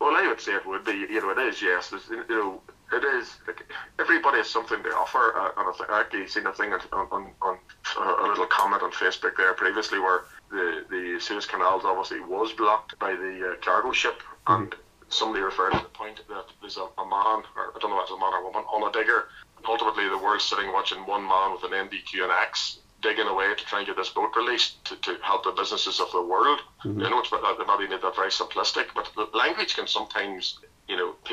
Well, 0.00 0.16
I 0.16 0.26
would 0.28 0.40
say 0.40 0.54
it 0.54 0.66
would 0.66 0.84
be. 0.84 0.92
You 0.92 1.20
know, 1.20 1.30
it 1.30 1.38
is. 1.38 1.62
Yes, 1.62 1.90
There's, 1.90 2.08
you 2.08 2.24
know, 2.28 2.60
it 2.92 3.04
is. 3.04 3.36
Like, 3.46 3.64
everybody 3.98 4.38
has 4.38 4.48
something 4.48 4.82
to 4.82 4.88
offer. 4.90 5.34
Uh, 5.36 5.50
and 5.56 5.74
I 5.90 5.94
I 5.96 6.00
actually 6.00 6.26
seen 6.28 6.46
a 6.46 6.52
thing 6.52 6.72
on, 6.72 6.80
on, 6.92 7.30
on 7.42 7.58
a 7.98 8.28
little 8.28 8.46
comment 8.46 8.82
on 8.82 8.90
Facebook 8.92 9.36
there 9.36 9.54
previously 9.54 9.98
where 9.98 10.24
the 10.50 10.84
the 10.90 11.18
Suez 11.20 11.46
Canal 11.46 11.80
obviously 11.84 12.20
was 12.20 12.52
blocked 12.52 12.98
by 12.98 13.12
the 13.14 13.52
uh, 13.52 13.64
cargo 13.64 13.92
ship, 13.92 14.20
and 14.46 14.74
somebody 15.08 15.42
referred 15.42 15.72
to 15.72 15.78
the 15.78 15.88
point 15.88 16.20
that 16.28 16.46
there's 16.60 16.76
a, 16.76 16.82
a 16.98 17.04
man, 17.06 17.42
or 17.56 17.72
I 17.74 17.78
don't 17.80 17.90
know 17.90 17.98
if 17.98 18.04
it's 18.04 18.12
a 18.12 18.18
man 18.18 18.32
or 18.32 18.44
woman, 18.44 18.64
on 18.72 18.88
a 18.88 18.92
digger. 18.92 19.28
And 19.56 19.66
ultimately, 19.66 20.08
the 20.08 20.18
world's 20.18 20.44
sitting 20.44 20.72
watching 20.72 20.98
one 21.06 21.22
man 21.26 21.52
with 21.52 21.64
an 21.64 21.70
NDQ 21.72 22.22
and 22.22 22.32
X 22.32 22.78
digging 23.02 23.26
away 23.26 23.48
to 23.54 23.64
try 23.64 23.78
and 23.78 23.86
get 23.86 23.96
this 23.96 24.10
boat 24.10 24.30
released 24.36 24.84
to, 24.84 24.96
to 24.96 25.16
help 25.22 25.42
the 25.44 25.52
businesses 25.52 26.00
of 26.00 26.10
the 26.12 26.20
world. 26.20 26.60
Mhm. 26.84 27.04
I 27.06 27.08
know 27.08 27.20
it's 27.20 27.32
not, 27.32 27.42
not 27.66 27.80
even 27.82 27.98
that 27.98 28.14
very 28.14 28.28
simplistic, 28.28 28.88
but 28.94 29.10
the 29.16 29.26
language 29.36 29.74
can 29.74 29.86
sometimes, 29.86 30.58
you 30.62 30.68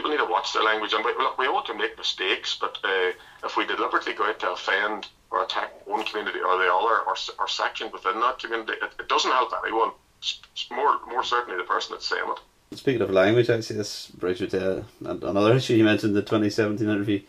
people 0.08 0.18
need 0.18 0.28
to 0.28 0.32
watch 0.32 0.54
their 0.54 0.64
language. 0.64 0.94
And 0.94 1.04
we, 1.04 1.12
look, 1.14 1.38
we 1.38 1.48
all 1.48 1.62
can 1.62 1.78
make 1.78 1.98
mistakes, 1.98 2.58
but 2.60 2.78
uh, 2.84 3.12
if 3.44 3.58
we 3.58 3.66
deliberately 3.66 4.14
go 4.14 4.26
out 4.26 4.40
to 4.40 4.52
offend 4.52 5.08
or 5.32 5.44
attack 5.44 5.86
one 5.86 6.06
community 6.06 6.40
or 6.40 6.58
the 6.58 6.72
other, 6.72 7.02
or, 7.06 7.16
or 7.40 7.48
section 7.48 7.92
within 7.92 8.20
that 8.22 8.40
community, 8.40 8.74
it, 8.82 8.92
it 9.00 9.10
doesn't 9.10 9.32
help 9.32 9.52
anyone. 9.66 9.92
It's 10.20 10.68
more, 10.72 11.00
more 11.08 11.24
certainly 11.24 11.58
the 11.58 11.68
person 11.68 11.94
that's 11.94 12.08
saying 12.08 12.24
it. 12.26 12.78
Speaking 12.78 13.02
of 13.02 13.12
language, 13.12 13.50
actually, 13.50 13.78
this 13.78 14.08
brings 14.08 14.42
me 14.42 14.48
to 14.48 14.86
another 15.02 15.56
issue 15.56 15.76
you 15.76 15.84
mentioned 15.84 16.16
the 16.16 16.22
2017 16.22 16.88
interview. 16.88 17.22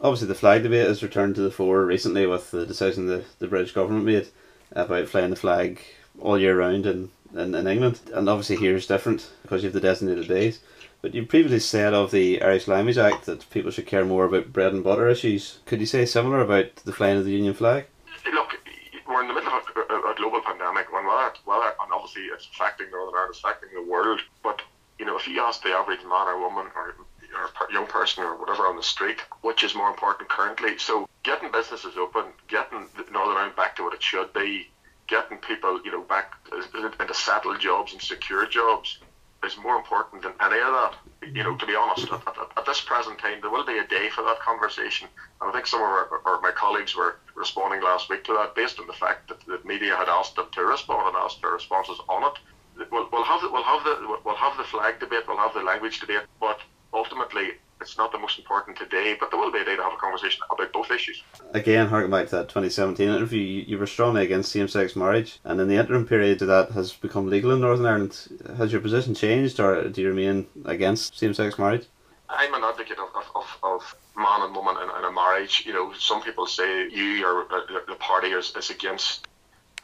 Obviously, 0.00 0.28
the 0.28 0.34
flag 0.34 0.62
debate 0.62 0.86
has 0.86 1.02
returned 1.02 1.34
to 1.36 1.40
the 1.40 1.50
fore 1.50 1.84
recently 1.84 2.26
with 2.26 2.50
the 2.50 2.66
decision 2.66 3.06
the, 3.06 3.24
the 3.38 3.46
British 3.46 3.72
government 3.72 4.04
made 4.04 4.28
about 4.72 5.08
flying 5.08 5.30
the 5.30 5.36
flag 5.36 5.80
all 6.20 6.38
year 6.38 6.58
round 6.58 6.86
in, 6.86 7.10
in, 7.36 7.54
in 7.54 7.66
England. 7.66 8.00
And 8.12 8.28
obviously, 8.28 8.56
here 8.56 8.76
is 8.76 8.86
different 8.86 9.30
because 9.42 9.62
you 9.62 9.68
have 9.68 9.74
the 9.74 9.80
designated 9.80 10.28
days. 10.28 10.60
But 11.02 11.14
you 11.14 11.26
previously 11.26 11.60
said 11.60 11.92
of 11.92 12.10
the 12.10 12.40
Irish 12.40 12.66
Language 12.66 12.96
Act 12.96 13.26
that 13.26 13.50
people 13.50 13.70
should 13.70 13.86
care 13.86 14.04
more 14.04 14.24
about 14.24 14.52
bread 14.52 14.72
and 14.72 14.82
butter 14.82 15.08
issues. 15.08 15.58
Could 15.66 15.80
you 15.80 15.86
say 15.86 16.06
similar 16.06 16.40
about 16.40 16.76
the 16.76 16.92
flying 16.92 17.18
of 17.18 17.26
the 17.26 17.32
Union 17.32 17.52
flag? 17.52 17.86
Look, 18.32 18.58
we're 19.06 19.20
in 19.20 19.28
the 19.28 19.34
middle 19.34 19.52
of 19.52 19.64
a, 19.76 19.80
a, 19.80 20.14
global 20.16 20.40
pandemic, 20.40 20.90
when 20.90 21.06
whether, 21.06 21.34
whether, 21.44 21.74
and 21.82 21.92
obviously 21.92 22.22
it's 22.22 22.46
affecting 22.46 22.90
Northern 22.90 23.14
Ireland, 23.16 23.34
it's 23.34 23.44
affecting 23.44 23.68
the 23.74 23.82
world. 23.82 24.22
But 24.42 24.62
you 24.98 25.04
know, 25.04 25.18
if 25.18 25.28
you 25.28 25.42
ask 25.42 25.62
the 25.62 25.70
average 25.70 26.00
man 26.04 26.26
or 26.26 26.40
woman 26.40 26.68
or, 26.74 26.94
or 27.34 27.70
young 27.70 27.86
person 27.86 28.24
or 28.24 28.36
whatever 28.36 28.66
on 28.66 28.76
the 28.76 28.82
street, 28.82 29.20
which 29.42 29.62
is 29.62 29.74
more 29.74 29.90
important 29.90 30.30
currently? 30.30 30.78
So 30.78 31.06
getting 31.22 31.50
businesses 31.52 31.96
open, 31.98 32.24
getting 32.48 32.86
Northern 33.12 33.36
Ireland 33.36 33.56
back 33.56 33.76
to 33.76 33.82
what 33.82 33.92
it 33.92 34.02
should 34.02 34.32
be, 34.32 34.70
getting 35.06 35.38
people, 35.38 35.80
you 35.84 35.92
know, 35.92 36.02
back 36.02 36.34
into 36.52 37.14
settled 37.14 37.60
jobs 37.60 37.92
and 37.92 38.02
secure 38.02 38.46
jobs 38.46 38.98
is 39.44 39.56
more 39.58 39.76
important 39.76 40.22
than 40.22 40.32
any 40.40 40.58
of 40.60 40.72
that. 40.72 40.94
You 41.22 41.42
know, 41.42 41.56
to 41.56 41.66
be 41.66 41.74
honest, 41.74 42.10
at, 42.10 42.26
at, 42.26 42.36
at 42.56 42.66
this 42.66 42.80
present 42.80 43.18
time, 43.18 43.40
there 43.40 43.50
will 43.50 43.64
be 43.64 43.78
a 43.78 43.86
day 43.86 44.08
for 44.10 44.22
that 44.22 44.40
conversation. 44.40 45.08
And 45.40 45.50
I 45.50 45.52
think 45.52 45.66
some 45.66 45.80
of 45.80 45.86
our, 45.86 46.20
or 46.24 46.40
my 46.40 46.50
colleagues 46.50 46.96
were 46.96 47.16
responding 47.34 47.82
last 47.82 48.08
week 48.08 48.24
to 48.24 48.32
that 48.34 48.54
based 48.54 48.78
on 48.80 48.86
the 48.86 48.92
fact 48.92 49.28
that 49.28 49.40
the 49.46 49.60
media 49.66 49.96
had 49.96 50.08
asked 50.08 50.36
them 50.36 50.46
to 50.52 50.64
respond 50.64 51.08
and 51.08 51.16
asked 51.16 51.42
their 51.42 51.52
responses 51.52 51.98
on 52.08 52.24
it. 52.24 52.88
We'll, 52.90 53.08
we'll 53.12 53.24
have 53.24 53.40
the, 53.40 53.50
we'll 53.50 53.62
have 53.62 53.84
the 53.84 54.18
we'll 54.24 54.34
have 54.34 54.56
the 54.56 54.64
flag 54.64 54.98
debate, 54.98 55.24
we'll 55.28 55.36
have 55.36 55.54
the 55.54 55.62
language 55.62 56.00
debate, 56.00 56.22
but 56.40 56.58
ultimately 56.92 57.52
it's 57.84 57.98
not 57.98 58.10
the 58.12 58.18
most 58.18 58.38
important 58.38 58.76
today. 58.78 59.16
But 59.18 59.30
there 59.30 59.38
will 59.38 59.52
be 59.52 59.58
a 59.58 59.64
day 59.64 59.76
to 59.76 59.82
have 59.82 59.92
a 59.92 59.96
conversation 59.96 60.42
about 60.50 60.72
both 60.72 60.90
issues. 60.90 61.22
Again, 61.52 61.86
harking 61.86 62.10
back 62.10 62.26
to 62.28 62.36
that 62.36 62.48
2017 62.48 63.08
interview, 63.08 63.40
you, 63.40 63.78
were 63.78 63.86
strongly 63.86 64.22
against 64.24 64.50
same 64.50 64.68
sex 64.68 64.96
marriage, 64.96 65.38
and 65.44 65.60
in 65.60 65.68
the 65.68 65.76
interim 65.76 66.06
period 66.06 66.38
to 66.40 66.46
that 66.46 66.70
has 66.72 66.92
become 66.92 67.28
legal 67.28 67.52
in 67.52 67.60
Northern 67.60 67.86
Ireland. 67.86 68.16
Has 68.56 68.72
your 68.72 68.80
position 68.80 69.14
changed, 69.14 69.60
or 69.60 69.88
do 69.88 70.00
you 70.02 70.08
remain 70.08 70.46
against 70.64 71.18
same 71.18 71.34
sex 71.34 71.58
marriage? 71.58 71.86
I'm 72.28 72.54
an 72.54 72.64
advocate 72.64 72.98
of, 72.98 73.08
of, 73.14 73.26
of, 73.36 73.58
of 73.62 73.96
man 74.16 74.40
and 74.42 74.56
woman 74.56 74.76
in, 74.82 74.88
in 74.98 75.04
a 75.04 75.12
marriage. 75.12 75.64
You 75.66 75.74
know, 75.74 75.92
some 75.92 76.22
people 76.22 76.46
say 76.46 76.88
you 76.88 77.24
or 77.26 77.42
uh, 77.42 77.60
the- 77.68 77.84
the 77.86 77.94
party 77.96 78.28
is, 78.28 78.52
is 78.56 78.70
against 78.70 79.28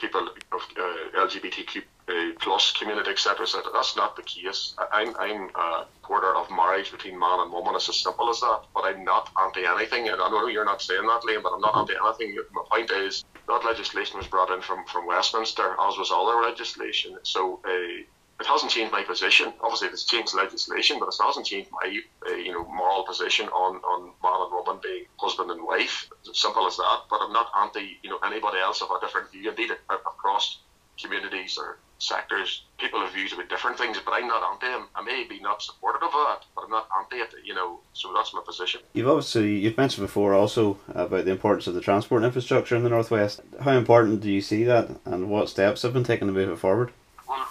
people 0.01 0.29
of 0.53 0.61
uh, 0.79 1.27
LGBTQ 1.27 1.83
uh, 2.09 2.13
plus 2.41 2.73
community, 2.73 3.11
etc. 3.11 3.47
That's 3.73 3.97
not 3.97 4.17
the 4.17 4.23
case. 4.23 4.75
I'm 4.93 5.15
I'm 5.17 5.51
a 5.55 5.87
supporter 5.95 6.35
of 6.35 6.51
marriage 6.51 6.91
between 6.91 7.19
man 7.19 7.41
and 7.41 7.53
woman. 7.53 7.75
It's 7.75 7.89
as 7.89 8.03
simple 8.03 8.31
as 8.31 8.41
that. 8.41 8.63
But 8.75 8.85
I'm 8.85 9.05
not 9.05 9.31
anti 9.41 9.65
anything. 9.65 10.09
And 10.09 10.21
I 10.21 10.29
know 10.31 10.47
you're 10.49 10.65
not 10.65 10.83
saying 10.83 11.07
that, 11.07 11.23
Liam, 11.23 11.43
but 11.43 11.53
I'm 11.55 11.61
not 11.61 11.77
anti 11.77 11.95
anything. 11.95 12.37
My 12.53 12.63
point 12.71 12.91
is 12.91 13.25
that 13.49 13.65
legislation 13.65 14.19
was 14.19 14.27
brought 14.27 14.51
in 14.51 14.61
from, 14.61 14.85
from 14.87 15.07
Westminster, 15.07 15.77
as 15.81 15.99
was 15.99 16.11
other 16.13 16.41
legislation. 16.43 17.17
So. 17.23 17.61
Uh, 17.65 18.05
it 18.41 18.47
hasn't 18.47 18.73
changed 18.73 18.91
my 18.91 19.03
position. 19.03 19.53
Obviously, 19.61 19.89
it's 19.89 20.05
changed 20.05 20.35
legislation, 20.35 20.99
but 20.99 21.09
it 21.09 21.15
hasn't 21.23 21.47
changed 21.47 21.71
my, 21.71 22.01
uh, 22.27 22.35
you 22.35 22.53
know, 22.53 22.65
moral 22.65 23.05
position 23.05 23.47
on, 23.49 23.77
on 23.77 24.13
man 24.23 24.41
and 24.41 24.53
woman 24.53 24.81
being 24.83 25.05
husband 25.19 25.51
and 25.51 25.63
wife. 25.63 26.09
It's 26.27 26.41
simple 26.41 26.67
as 26.67 26.77
that. 26.79 27.03
But 27.11 27.21
I'm 27.21 27.33
not 27.33 27.49
anti, 27.61 27.99
you 28.03 28.09
know, 28.09 28.19
anybody 28.25 28.59
else 28.59 28.81
of 28.81 28.91
a 28.91 29.01
different 29.01 29.31
view. 29.31 29.51
Indeed, 29.51 29.73
across 29.91 30.61
communities 31.01 31.59
or 31.59 31.79
sectors, 31.99 32.65
people 32.79 33.01
have 33.01 33.13
views 33.13 33.35
about 33.35 33.51
different 33.51 33.77
things. 33.77 33.99
But 34.03 34.13
I'm 34.13 34.27
not 34.27 34.43
anti 34.43 34.69
them. 34.69 34.89
I 34.95 35.03
may 35.03 35.25
be 35.25 35.39
not 35.41 35.63
supportive 35.63 36.03
of 36.03 36.13
that, 36.13 36.45
but 36.57 36.65
I'm 36.65 36.71
not 36.71 36.89
anti 36.99 37.17
it. 37.17 37.35
You 37.45 37.55
know, 37.55 37.81
so 37.93 38.15
that's 38.15 38.33
my 38.33 38.41
position. 38.47 38.81
You've 38.95 39.09
obviously 39.09 39.59
you've 39.59 39.77
mentioned 39.77 40.07
before 40.07 40.33
also 40.33 40.79
about 40.95 41.27
the 41.27 41.31
importance 41.31 41.67
of 41.67 41.75
the 41.75 41.83
transport 41.83 42.25
infrastructure 42.25 42.75
in 42.75 42.85
the 42.85 42.89
northwest. 42.89 43.43
How 43.61 43.73
important 43.73 44.23
do 44.23 44.31
you 44.31 44.41
see 44.41 44.65
that, 44.65 44.89
and 45.05 45.29
what 45.29 45.51
steps 45.51 45.83
have 45.83 45.93
been 45.93 46.05
taken 46.05 46.27
to 46.27 46.33
move 46.33 46.49
it 46.49 46.57
forward? 46.57 46.93
Well. 47.29 47.47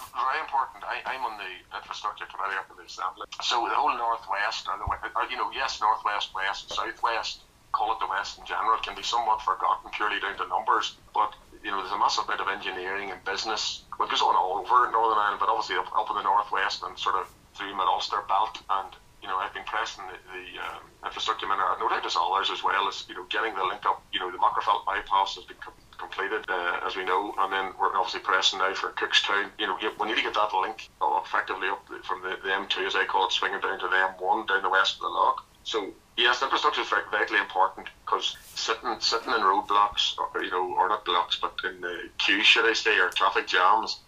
I, 0.89 1.05
I'm 1.05 1.21
on 1.21 1.37
the 1.37 1.77
infrastructure 1.77 2.25
committee 2.25 2.57
up 2.57 2.65
in 2.73 2.81
the 2.81 2.89
assembly. 2.89 3.29
So 3.45 3.61
the 3.69 3.77
whole 3.77 3.93
northwest, 3.93 4.65
or 4.65 4.81
the 4.81 4.89
or, 4.89 5.29
you 5.29 5.37
know, 5.37 5.53
yes, 5.53 5.77
northwest, 5.77 6.33
west, 6.33 6.73
southwest, 6.73 7.45
call 7.71 7.93
it 7.93 8.01
the 8.01 8.09
west 8.09 8.41
in 8.41 8.45
general, 8.49 8.81
can 8.81 8.97
be 8.97 9.05
somewhat 9.05 9.45
forgotten 9.45 9.93
purely 9.93 10.19
down 10.19 10.33
to 10.41 10.47
numbers. 10.49 10.97
But 11.13 11.37
you 11.61 11.69
know, 11.69 11.85
there's 11.85 11.93
a 11.93 12.01
massive 12.01 12.25
bit 12.25 12.41
of 12.41 12.49
engineering 12.49 13.13
and 13.13 13.21
business. 13.23 13.85
Well, 13.99 14.07
it 14.07 14.11
goes 14.11 14.25
on 14.25 14.33
all 14.33 14.57
over 14.57 14.89
Northern 14.89 15.21
Ireland, 15.21 15.39
but 15.39 15.53
obviously 15.53 15.77
up, 15.77 15.93
up 15.93 16.09
in 16.09 16.17
the 16.17 16.25
northwest 16.25 16.81
and 16.81 16.97
sort 16.97 17.21
of 17.21 17.29
through 17.53 17.77
Mid 17.77 17.85
Ulster 17.85 18.25
belt 18.27 18.57
and. 18.69 18.89
You 19.19 19.27
know, 19.27 19.35
I've 19.35 19.53
been 19.53 19.67
pressing 19.67 20.07
the, 20.07 20.15
the 20.31 20.45
um, 20.63 20.79
infrastructure 21.03 21.45
minister, 21.45 21.75
no 21.83 21.89
doubt 21.91 22.05
as 22.07 22.15
others 22.15 22.49
as 22.55 22.63
well 22.63 22.87
as 22.87 23.03
you 23.09 23.15
know 23.15 23.27
getting 23.27 23.53
the 23.53 23.67
link 23.67 23.83
up. 23.85 24.01
You 24.13 24.21
know, 24.21 24.31
the 24.31 24.39
Magherafelt 24.39 24.85
bypass 24.87 25.35
has 25.35 25.43
been 25.43 25.59
completed, 25.99 26.45
uh, 26.49 26.79
as 26.85 26.95
we 26.95 27.03
know, 27.05 27.33
and 27.39 27.51
then 27.53 27.71
we're 27.79 27.95
obviously 27.95 28.21
pressing 28.21 28.59
now 28.59 28.73
for 28.73 28.89
Cookstown. 28.91 29.49
You 29.59 29.67
know, 29.67 29.77
we 29.99 30.07
need 30.07 30.15
to 30.17 30.23
get 30.23 30.33
that 30.33 30.53
link 30.53 30.89
uh, 31.01 31.19
effectively 31.23 31.67
up 31.67 31.87
the- 31.87 32.01
from 32.03 32.21
the, 32.23 32.37
the 32.41 32.49
M2, 32.49 32.87
as 32.87 32.95
I 32.95 33.05
call 33.05 33.27
it, 33.27 33.33
swinging 33.33 33.59
down 33.61 33.79
to 33.79 33.87
the 33.87 33.95
M1 33.95 34.47
down 34.47 34.63
the 34.63 34.69
west 34.69 34.95
of 34.95 35.01
the 35.01 35.07
Lough. 35.07 35.35
So 35.63 35.89
yes, 36.17 36.41
infrastructure 36.41 36.81
is 36.81 36.89
vitally 36.89 37.39
important 37.39 37.87
because 38.05 38.35
sitting 38.55 38.95
sitting 38.99 39.33
in 39.33 39.41
roadblocks, 39.41 40.17
or, 40.17 40.41
you 40.43 40.49
know, 40.51 40.73
or 40.73 40.89
not 40.89 41.05
blocks, 41.05 41.37
but 41.39 41.53
in 41.63 41.83
uh, 41.83 41.89
queues, 42.17 42.45
should 42.45 42.65
I 42.65 42.73
say, 42.73 42.97
or 42.97 43.09
traffic 43.09 43.47
jams, 43.47 43.99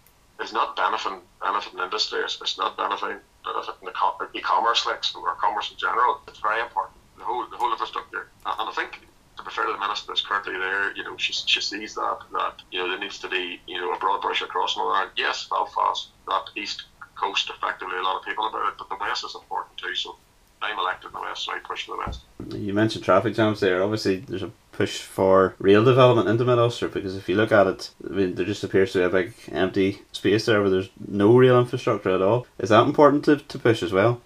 is 0.42 0.52
not 0.52 0.74
benefiting 0.76 1.20
benefiting 1.40 1.78
industry. 1.80 2.20
It's, 2.20 2.40
it's 2.40 2.58
not 2.58 2.76
benefiting 2.76 3.18
benefiting 3.44 3.88
the 3.88 4.38
e-commerce 4.38 4.86
like 4.86 5.02
or 5.14 5.34
commerce 5.36 5.70
in 5.70 5.76
general. 5.76 6.20
It's 6.26 6.40
very 6.40 6.60
important. 6.60 6.96
The 7.18 7.24
whole 7.24 7.46
the 7.48 7.56
whole 7.56 7.70
infrastructure, 7.70 8.28
and 8.46 8.68
I 8.68 8.72
think 8.72 9.00
to 9.44 9.50
be 9.50 9.66
to 9.66 9.72
the 9.72 9.78
minister 9.78 10.06
that's 10.08 10.20
currently 10.20 10.58
there, 10.58 10.94
you 10.96 11.04
know, 11.04 11.16
she, 11.16 11.32
she 11.32 11.60
sees 11.60 11.94
that 11.94 12.18
that 12.32 12.62
you 12.70 12.78
know 12.78 12.88
there 12.88 12.98
needs 12.98 13.18
to 13.18 13.28
be 13.28 13.60
you 13.66 13.80
know 13.80 13.92
a 13.92 13.98
broad 13.98 14.22
brush 14.22 14.42
across 14.42 14.76
Northern 14.76 14.96
Ireland. 14.96 15.12
Yes, 15.16 15.46
Belfast, 15.50 16.08
that 16.28 16.44
east 16.56 16.84
coast, 17.16 17.50
effectively 17.50 17.96
a 17.96 18.02
lot 18.02 18.18
of 18.18 18.24
people 18.24 18.46
about 18.46 18.68
it, 18.68 18.74
but 18.78 18.88
the 18.88 18.96
west 19.00 19.24
is 19.24 19.34
important 19.34 19.76
too. 19.76 19.94
So 19.94 20.16
I'm 20.60 20.78
elected 20.78 21.08
in 21.08 21.14
the 21.14 21.20
west, 21.20 21.44
so 21.44 21.52
I 21.52 21.58
push 21.58 21.86
for 21.86 21.96
the 21.96 21.98
west. 21.98 22.20
You 22.54 22.72
mentioned 22.72 23.04
traffic 23.04 23.34
jams 23.34 23.60
there. 23.60 23.82
Obviously, 23.82 24.16
there's 24.16 24.42
a 24.42 24.52
push 24.72 25.02
for 25.02 25.54
rail 25.58 25.84
development 25.84 26.28
into 26.28 26.44
Mid 26.44 26.58
Ulster 26.58 26.88
because 26.88 27.16
if 27.16 27.28
you 27.28 27.36
look 27.36 27.52
at 27.52 27.66
it, 27.66 27.90
I 28.04 28.12
mean, 28.12 28.34
there 28.34 28.46
just 28.46 28.64
appears 28.64 28.92
to 28.92 28.98
be 28.98 29.04
a 29.04 29.08
big 29.08 29.34
empty 29.50 30.02
space 30.12 30.46
there 30.46 30.60
where 30.60 30.70
there's 30.70 30.90
no 31.06 31.36
rail 31.36 31.58
infrastructure 31.58 32.14
at 32.14 32.22
all. 32.22 32.46
Is 32.58 32.70
that 32.70 32.86
important 32.86 33.24
to, 33.26 33.36
to 33.36 33.58
push 33.58 33.82
as 33.82 33.92
well? 33.92 34.20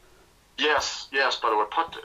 Yes, 0.58 1.08
yes, 1.12 1.38
but 1.40 1.52
it 1.52 1.56
would 1.56 1.70
put 1.70 1.96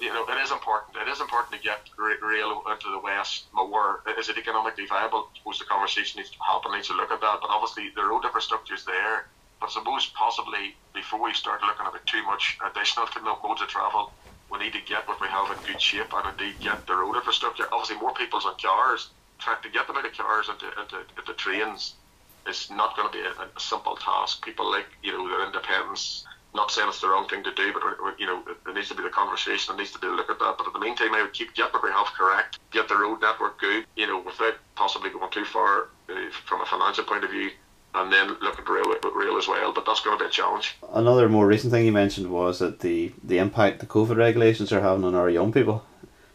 you 0.00 0.12
know, 0.14 0.26
it 0.28 0.38
is 0.42 0.52
important. 0.52 0.96
It 0.96 1.08
is 1.08 1.20
important 1.20 1.52
to 1.54 1.60
get 1.62 1.80
rail 2.22 2.62
into 2.70 2.90
the 2.90 3.00
west 3.00 3.48
more. 3.54 4.02
Is 4.18 4.28
it 4.28 4.38
economically 4.38 4.86
viable? 4.86 5.30
I 5.30 5.38
suppose 5.38 5.58
the 5.58 5.66
conversation 5.66 6.18
needs 6.20 6.30
to 6.30 6.38
happen. 6.46 6.72
Needs 6.72 6.88
to 6.88 6.94
look 6.96 7.12
at 7.12 7.20
that. 7.20 7.38
But 7.42 7.50
obviously, 7.50 7.90
the 7.96 8.04
road 8.04 8.24
infrastructure 8.24 8.74
is 8.74 8.84
there. 8.84 9.26
But 9.60 9.68
I 9.70 9.72
suppose 9.72 10.10
possibly 10.18 10.76
before 10.94 11.22
we 11.22 11.34
start 11.34 11.62
looking 11.62 11.86
at 11.86 11.94
it 11.94 12.06
too 12.06 12.24
much 12.24 12.58
additional 12.64 13.08
modes 13.44 13.62
of 13.62 13.68
travel, 13.68 14.14
we 14.50 14.58
need 14.60 14.74
to 14.74 14.82
get 14.82 15.08
what 15.08 15.20
we 15.20 15.28
have 15.28 15.50
in 15.50 15.62
good 15.64 15.80
shape 15.80 16.12
and 16.14 16.28
indeed 16.38 16.60
get 16.60 16.86
the 16.86 16.96
road 16.96 17.16
infrastructure. 17.16 17.66
Obviously, 17.72 17.98
more 18.00 18.14
people's 18.14 18.46
on 18.46 18.56
cars. 18.62 19.12
Trying 19.40 19.62
to 19.62 19.70
get 19.70 19.86
them 19.88 19.96
out 19.98 20.06
of 20.06 20.12
cars 20.14 20.48
into, 20.50 20.66
into, 20.80 20.98
into 21.18 21.34
trains 21.34 21.98
is 22.48 22.70
not 22.70 22.96
going 22.96 23.10
to 23.12 23.18
be 23.18 23.24
a, 23.24 23.30
a 23.30 23.60
simple 23.60 23.96
task. 23.96 24.44
People 24.44 24.70
like, 24.70 24.86
you 25.02 25.12
know, 25.12 25.28
their 25.28 25.46
independence. 25.46 26.24
Not 26.54 26.70
saying 26.70 26.88
it's 26.88 27.00
the 27.00 27.08
wrong 27.08 27.28
thing 27.28 27.44
to 27.44 27.54
do, 27.54 27.72
but 27.72 27.82
you 28.18 28.26
know, 28.26 28.42
there 28.64 28.74
needs 28.74 28.88
to 28.88 28.94
be 28.94 29.02
the 29.02 29.10
conversation. 29.10 29.74
There 29.74 29.82
needs 29.82 29.92
to 29.92 29.98
be 29.98 30.06
a 30.06 30.10
look 30.10 30.30
at 30.30 30.38
that. 30.38 30.54
But 30.58 30.66
in 30.66 30.72
the 30.72 30.80
meantime, 30.80 31.14
I 31.14 31.22
would 31.22 31.32
keep 31.32 31.54
get 31.54 31.72
what 31.72 31.82
we 31.82 31.90
have 31.90 32.06
correct, 32.06 32.58
get 32.70 32.88
the 32.88 32.96
road 32.96 33.20
network 33.20 33.60
good. 33.60 33.84
You 33.96 34.06
know, 34.06 34.20
without 34.20 34.54
possibly 34.74 35.10
going 35.10 35.30
too 35.30 35.44
far 35.44 35.88
uh, 36.08 36.14
from 36.46 36.62
a 36.62 36.66
financial 36.66 37.04
point 37.04 37.24
of 37.24 37.30
view 37.30 37.50
and 37.94 38.12
then 38.12 38.28
look 38.40 38.58
at 38.58 38.68
rail, 38.68 38.84
rail 39.14 39.36
as 39.38 39.48
well. 39.48 39.72
But 39.72 39.84
that's 39.86 40.00
going 40.00 40.18
to 40.18 40.24
be 40.24 40.28
a 40.28 40.32
challenge. 40.32 40.76
Another 40.92 41.28
more 41.28 41.46
recent 41.46 41.72
thing 41.72 41.86
you 41.86 41.92
mentioned 41.92 42.30
was 42.30 42.58
that 42.58 42.80
the 42.80 43.12
the 43.22 43.38
impact 43.38 43.80
the 43.80 43.86
COVID 43.86 44.16
regulations 44.16 44.72
are 44.72 44.80
having 44.80 45.04
on 45.04 45.14
our 45.14 45.30
young 45.30 45.52
people. 45.52 45.84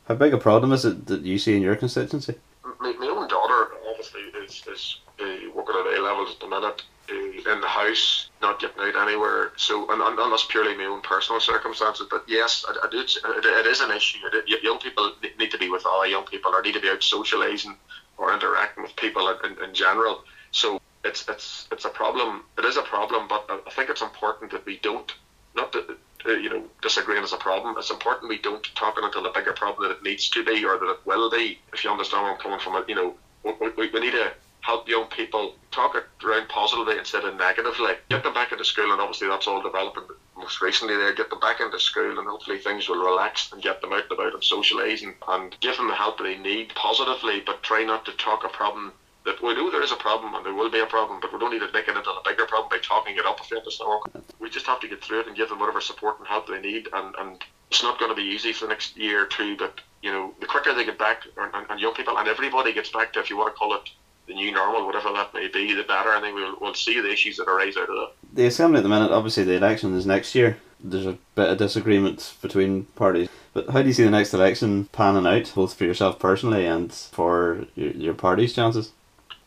How 0.08 0.16
big 0.16 0.34
a 0.34 0.38
problem 0.38 0.74
is 0.74 0.84
it 0.84 1.08
that 1.08 1.22
you 1.22 1.40
see 1.40 1.56
in 1.56 1.62
your 1.62 1.76
constituency? 1.76 2.36
My, 2.80 2.92
my 2.94 3.08
own 3.08 3.28
daughter 3.30 3.72
obviously 3.90 4.22
is, 4.44 4.62
is 4.68 4.98
uh, 5.20 5.26
working 5.56 5.76
at 5.76 5.98
A 5.98 6.02
levels 6.02 6.32
at 6.34 6.40
the 6.42 6.48
minute. 6.48 6.84
In 7.10 7.60
the 7.60 7.68
house, 7.68 8.30
not 8.42 8.62
getting 8.62 8.82
out 8.82 9.08
anywhere. 9.08 9.52
So, 9.58 9.92
and, 9.92 10.02
and, 10.02 10.18
that's 10.18 10.46
purely 10.46 10.76
my 10.76 10.86
own 10.86 11.02
personal 11.02 11.42
circumstances. 11.42 12.08
But 12.10 12.24
yes, 12.28 12.64
I, 12.68 12.90
do, 12.90 13.00
it, 13.00 13.46
it 13.46 13.66
is 13.68 13.82
an 13.82 13.92
issue. 13.92 14.20
It, 14.32 14.64
young 14.64 14.80
people 14.80 15.12
need 15.38 15.52
to 15.52 15.58
be 15.58 15.70
with 15.70 15.86
other 15.86 16.08
young 16.08 16.26
people, 16.26 16.54
or 16.54 16.62
need 16.62 16.74
to 16.74 16.80
be 16.80 16.90
out 16.90 17.02
socialising 17.02 17.76
or 18.18 18.34
interacting 18.34 18.84
with 18.84 18.96
people 18.96 19.28
in, 19.44 19.62
in, 19.64 19.74
general. 19.74 20.24
So 20.52 20.80
it's 21.04 21.28
it's 21.28 21.68
it's 21.72 21.86
a 21.86 21.90
problem. 21.90 22.44
It 22.58 22.66
is 22.66 22.78
a 22.78 22.84
problem, 22.84 23.28
but 23.28 23.46
I 23.50 23.70
think 23.72 23.90
it's 23.90 24.02
important 24.02 24.52
that 24.52 24.66
we 24.66 24.78
don't 24.78 25.14
not 25.56 25.72
that 25.74 25.98
uh, 26.26 26.32
you 26.32 26.50
know 26.50 26.64
disagreeing 26.82 27.24
is 27.24 27.34
a 27.34 27.38
problem. 27.38 27.76
It's 27.78 27.92
important 27.92 28.30
we 28.30 28.40
don't 28.40 28.64
talk 28.76 28.98
it 28.98 29.04
into 29.04 29.22
the 29.22 29.30
bigger 29.30 29.54
problem 29.54 29.90
that 29.90 29.98
it 29.98 30.04
needs 30.04 30.30
to 30.30 30.44
be 30.44 30.64
or 30.64 30.78
that 30.78 30.90
it 30.90 31.00
will 31.06 31.30
be. 31.30 31.60
If 31.74 31.84
you 31.84 31.92
understand 31.92 32.24
where 32.24 32.34
I'm 32.34 32.40
coming 32.40 32.60
from, 32.60 32.84
you 32.88 32.96
know, 32.96 33.16
we, 33.44 33.70
we, 33.72 33.90
we 33.90 34.00
need 34.00 34.12
to 34.12 34.32
help 34.64 34.88
young 34.88 35.08
people 35.08 35.56
talk 35.72 35.96
it 35.96 36.06
around 36.26 36.48
positively 36.50 36.98
instead 36.98 37.26
of 37.26 37.36
negatively. 37.36 37.94
Get 38.10 38.24
them 38.24 38.34
back 38.34 38.52
into 38.52 38.66
school, 38.66 38.92
and 38.92 39.02
obviously 39.02 39.28
that's 39.28 39.48
all 39.48 39.62
developing 39.62 40.04
most 40.38 40.62
recently 40.62 40.96
there. 40.96 41.14
Get 41.14 41.30
them 41.30 41.40
back 41.40 41.60
into 41.60 41.80
school, 41.80 42.18
and 42.18 42.28
hopefully 42.28 42.58
things 42.58 42.88
will 42.88 43.04
relax 43.04 43.52
and 43.52 43.62
get 43.62 43.82
them 43.82 43.94
out 43.94 44.04
and 44.04 44.12
about 44.14 44.34
and 44.34 44.42
socialising 44.42 45.14
and 45.28 45.56
give 45.60 45.78
them 45.78 45.90
the 45.90 45.96
help 45.96 46.18
they 46.18 46.38
need 46.38 46.74
positively, 46.76 47.44
but 47.46 47.62
try 47.62 47.84
not 47.84 48.06
to 48.06 48.14
talk 48.14 48.44
a 48.44 48.50
problem 48.50 48.94
that 49.26 49.42
we 49.42 49.54
know 49.54 49.72
there 49.72 49.84
is 49.84 49.92
a 49.92 49.98
problem 49.98 50.34
and 50.36 50.46
there 50.46 50.54
will 50.54 50.70
be 50.70 50.80
a 50.80 50.86
problem, 50.86 51.20
but 51.22 51.32
we 51.32 51.40
don't 51.40 51.52
need 51.52 51.60
to 51.60 51.72
make 51.74 51.88
it 51.88 51.96
into 51.96 52.10
a 52.10 52.22
bigger 52.26 52.46
problem 52.46 52.70
by 52.70 52.78
talking 52.80 53.16
it 53.16 53.26
up 53.26 53.40
if 53.40 53.52
you 53.52 53.58
understand. 53.58 54.24
We 54.40 54.50
just 54.50 54.66
have 54.66 54.82
to 54.82 54.88
get 54.88 55.04
through 55.04 55.22
it 55.22 55.28
and 55.28 55.36
give 55.36 55.50
them 55.50 55.60
whatever 55.60 55.80
support 55.80 56.20
and 56.20 56.28
help 56.28 56.48
they 56.48 56.60
need. 56.60 56.90
And, 56.92 57.16
and 57.18 57.42
it's 57.70 57.84
not 57.84 58.00
going 58.00 58.12
to 58.12 58.16
be 58.16 58.28
easy 58.28 58.52
for 58.52 58.66
the 58.66 58.70
next 58.70 58.98
year 58.98 59.24
or 59.24 59.26
two, 59.28 59.56
but 59.56 59.80
you 60.02 60.12
know, 60.12 60.34
the 60.42 60.46
quicker 60.46 60.74
they 60.74 60.84
get 60.84 61.00
back, 61.00 61.24
and, 61.38 61.54
and, 61.54 61.66
and 61.70 61.80
young 61.80 61.94
people 61.94 62.18
and 62.18 62.28
everybody 62.28 62.74
gets 62.74 62.90
back 62.90 63.14
to, 63.14 63.20
if 63.20 63.30
you 63.30 63.38
want 63.38 63.54
to 63.54 63.58
call 63.58 63.74
it 63.76 63.90
the 64.28 64.34
new 64.34 64.52
normal, 64.52 64.86
whatever 64.86 65.12
that 65.14 65.34
may 65.34 65.48
be, 65.48 65.74
the 65.74 65.84
better. 65.84 66.10
I 66.10 66.22
think 66.22 66.36
we'll, 66.36 66.56
we'll 66.60 66.74
see 66.74 67.00
the 67.00 67.12
issues 67.12 67.38
that 67.38 67.50
arise 67.50 67.78
out 67.78 67.90
of 67.90 67.96
that. 67.96 68.12
The 68.34 68.46
assembly 68.46 68.78
at 68.78 68.84
the 68.84 68.90
minute, 68.90 69.12
obviously, 69.12 69.44
the 69.44 69.54
election 69.54 69.96
is 69.96 70.06
next 70.06 70.34
year. 70.36 70.58
There's 70.84 71.06
a 71.06 71.18
bit 71.36 71.50
of 71.50 71.58
disagreement 71.58 72.36
between 72.42 72.86
parties. 72.96 73.30
But 73.54 73.70
how 73.70 73.82
do 73.82 73.88
you 73.88 73.94
see 73.94 74.04
the 74.04 74.10
next 74.10 74.34
election 74.34 74.86
panning 74.92 75.28
out, 75.28 75.52
both 75.56 75.76
for 75.76 75.86
yourself 75.86 76.20
personally 76.20 76.66
and 76.66 76.92
for 76.92 77.66
your, 77.76 77.92
your 77.92 78.14
party's 78.14 78.54
chances? 78.54 78.92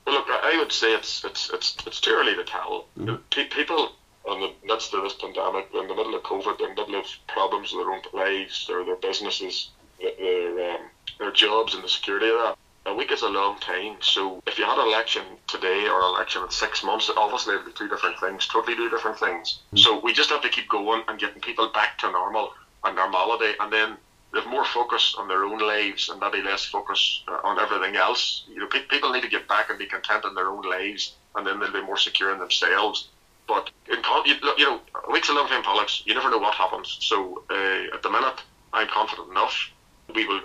Well, 0.06 0.14
look, 0.14 0.26
I 0.28 0.56
would 0.58 0.72
say 0.72 0.94
it's 0.94 1.24
it's 1.24 1.50
it's 1.52 1.76
it's 1.86 2.00
too 2.00 2.16
early 2.16 2.36
to 2.36 2.44
tell. 2.44 2.86
Mm-hmm. 2.96 3.16
People 3.50 3.92
in 4.28 4.40
the 4.40 4.52
midst 4.64 4.94
of 4.94 5.02
this 5.02 5.14
pandemic, 5.14 5.68
in 5.74 5.88
the 5.88 5.94
middle 5.94 6.14
of 6.14 6.22
COVID, 6.22 6.60
in 6.60 6.74
the 6.74 6.82
middle 6.82 7.00
of 7.00 7.06
problems 7.26 7.72
with 7.72 7.84
their 7.84 7.92
own 7.92 8.02
lives 8.12 8.68
or 8.70 8.84
their 8.84 8.96
businesses, 8.96 9.70
their 10.00 10.70
um, 10.70 10.80
their 11.18 11.32
jobs, 11.32 11.74
and 11.74 11.82
the 11.82 11.88
security 11.88 12.28
of 12.28 12.34
that. 12.34 12.56
Week 12.96 13.12
is 13.12 13.20
a 13.22 13.28
long 13.28 13.58
time, 13.58 13.96
so 14.00 14.42
if 14.46 14.58
you 14.58 14.64
had 14.64 14.78
an 14.78 14.88
election 14.88 15.22
today 15.46 15.86
or 15.86 16.00
an 16.00 16.14
election 16.14 16.42
in 16.42 16.50
six 16.50 16.82
months, 16.82 17.10
obviously 17.14 17.54
it 17.54 17.58
would 17.58 17.66
be 17.66 17.72
two 17.72 17.88
different 17.88 18.18
things, 18.18 18.46
totally 18.46 18.74
two 18.74 18.88
different 18.88 19.18
things. 19.18 19.58
Mm-hmm. 19.66 19.78
So 19.78 20.00
we 20.00 20.14
just 20.14 20.30
have 20.30 20.40
to 20.42 20.48
keep 20.48 20.66
going 20.68 21.02
and 21.06 21.18
getting 21.18 21.42
people 21.42 21.68
back 21.74 21.98
to 21.98 22.10
normal 22.10 22.52
and 22.84 22.96
normality, 22.96 23.52
and 23.60 23.70
then 23.70 23.96
they've 24.32 24.46
more 24.46 24.64
focus 24.64 25.14
on 25.18 25.28
their 25.28 25.44
own 25.44 25.58
lives 25.58 26.08
and 26.08 26.18
maybe 26.20 26.40
less 26.42 26.64
focus 26.64 27.22
uh, 27.28 27.38
on 27.44 27.60
everything 27.60 27.96
else. 27.96 28.44
You 28.48 28.60
know, 28.60 28.66
pe- 28.66 28.86
people 28.86 29.12
need 29.12 29.22
to 29.22 29.28
get 29.28 29.46
back 29.46 29.68
and 29.68 29.78
be 29.78 29.86
content 29.86 30.24
in 30.24 30.34
their 30.34 30.48
own 30.48 30.62
lives, 30.62 31.14
and 31.34 31.46
then 31.46 31.60
they'll 31.60 31.72
be 31.72 31.82
more 31.82 31.98
secure 31.98 32.32
in 32.32 32.38
themselves. 32.38 33.08
But 33.46 33.70
in 33.88 33.98
you, 34.24 34.34
you 34.56 34.64
know, 34.64 34.80
a 35.06 35.12
week's 35.12 35.28
a 35.28 35.34
long 35.34 35.48
time 35.48 35.62
politics. 35.62 36.02
You 36.06 36.14
never 36.14 36.30
know 36.30 36.38
what 36.38 36.54
happens. 36.54 36.96
So 37.00 37.42
uh, 37.50 37.94
at 37.94 38.02
the 38.02 38.10
minute, 38.10 38.40
I'm 38.72 38.88
confident 38.88 39.30
enough. 39.30 39.70
We 40.14 40.26
will 40.26 40.40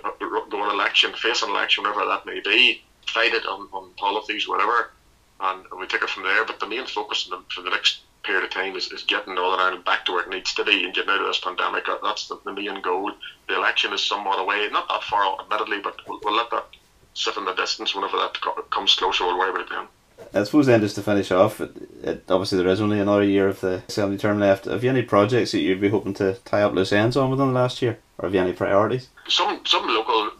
go 0.50 0.64
an 0.64 0.74
election, 0.74 1.12
face 1.12 1.42
an 1.42 1.50
election, 1.50 1.84
whatever 1.84 2.04
that 2.06 2.26
may 2.26 2.40
be, 2.40 2.82
fight 3.06 3.32
it 3.34 3.46
on, 3.46 3.68
on 3.72 3.90
policies, 3.96 4.48
whatever, 4.48 4.92
and 5.40 5.64
we 5.78 5.86
take 5.86 6.02
it 6.02 6.10
from 6.10 6.24
there. 6.24 6.44
But 6.44 6.60
the 6.60 6.66
main 6.66 6.86
focus 6.86 7.28
for 7.54 7.62
the 7.62 7.70
next 7.70 8.00
period 8.22 8.44
of 8.44 8.50
time 8.50 8.76
is, 8.76 8.90
is 8.92 9.02
getting 9.02 9.34
Northern 9.34 9.60
Ireland 9.60 9.84
back 9.84 10.04
to 10.04 10.12
where 10.12 10.22
it 10.22 10.28
needs 10.28 10.54
to 10.54 10.64
be 10.64 10.84
and 10.84 10.94
getting 10.94 11.10
out 11.10 11.20
of 11.20 11.26
this 11.26 11.40
pandemic. 11.40 11.86
That's 12.02 12.28
the, 12.28 12.38
the 12.44 12.52
main 12.52 12.80
goal. 12.80 13.12
The 13.48 13.56
election 13.56 13.92
is 13.92 14.02
somewhat 14.04 14.38
away, 14.38 14.68
not 14.70 14.88
that 14.88 15.02
far, 15.04 15.40
admittedly, 15.40 15.80
but 15.80 15.96
we'll, 16.06 16.20
we'll 16.22 16.36
let 16.36 16.50
that 16.50 16.66
sit 17.14 17.36
in 17.36 17.44
the 17.44 17.54
distance. 17.54 17.94
Whenever 17.94 18.16
that 18.18 18.36
comes 18.70 18.94
closer, 18.94 19.24
we'll 19.24 19.38
worry 19.38 19.50
about 19.50 19.62
it 19.62 19.70
then. 19.70 19.86
I 20.34 20.44
suppose 20.44 20.66
then, 20.66 20.80
just 20.80 20.94
to 20.96 21.02
finish 21.02 21.30
off, 21.30 21.60
it, 21.60 21.70
it, 22.02 22.24
obviously 22.28 22.58
there 22.58 22.68
is 22.68 22.80
only 22.80 23.00
another 23.00 23.24
year 23.24 23.48
of 23.48 23.60
the 23.60 23.82
assembly 23.88 24.18
term 24.18 24.40
left. 24.40 24.64
Have 24.64 24.84
you 24.84 24.90
any 24.90 25.02
projects 25.02 25.52
that 25.52 25.60
you'd 25.60 25.80
be 25.80 25.88
hoping 25.88 26.14
to 26.14 26.34
tie 26.44 26.62
up 26.62 26.72
loose 26.72 26.92
ends 26.92 27.16
on 27.16 27.30
within 27.30 27.48
the 27.48 27.54
last 27.54 27.82
year, 27.82 27.98
or 28.18 28.26
have 28.26 28.34
you 28.34 28.40
any 28.40 28.52
priorities? 28.52 29.08
Some 29.28 29.64
some 29.64 29.86
local 29.86 30.30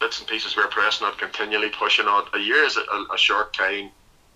bits 0.00 0.20
and 0.20 0.28
pieces 0.28 0.56
we're 0.56 0.68
pressing 0.68 1.06
on, 1.06 1.14
continually 1.16 1.70
pushing 1.70 2.06
on. 2.06 2.24
A 2.34 2.38
year 2.38 2.64
is 2.64 2.76
a, 2.76 3.14
a 3.14 3.18
short 3.18 3.52
time 3.52 3.90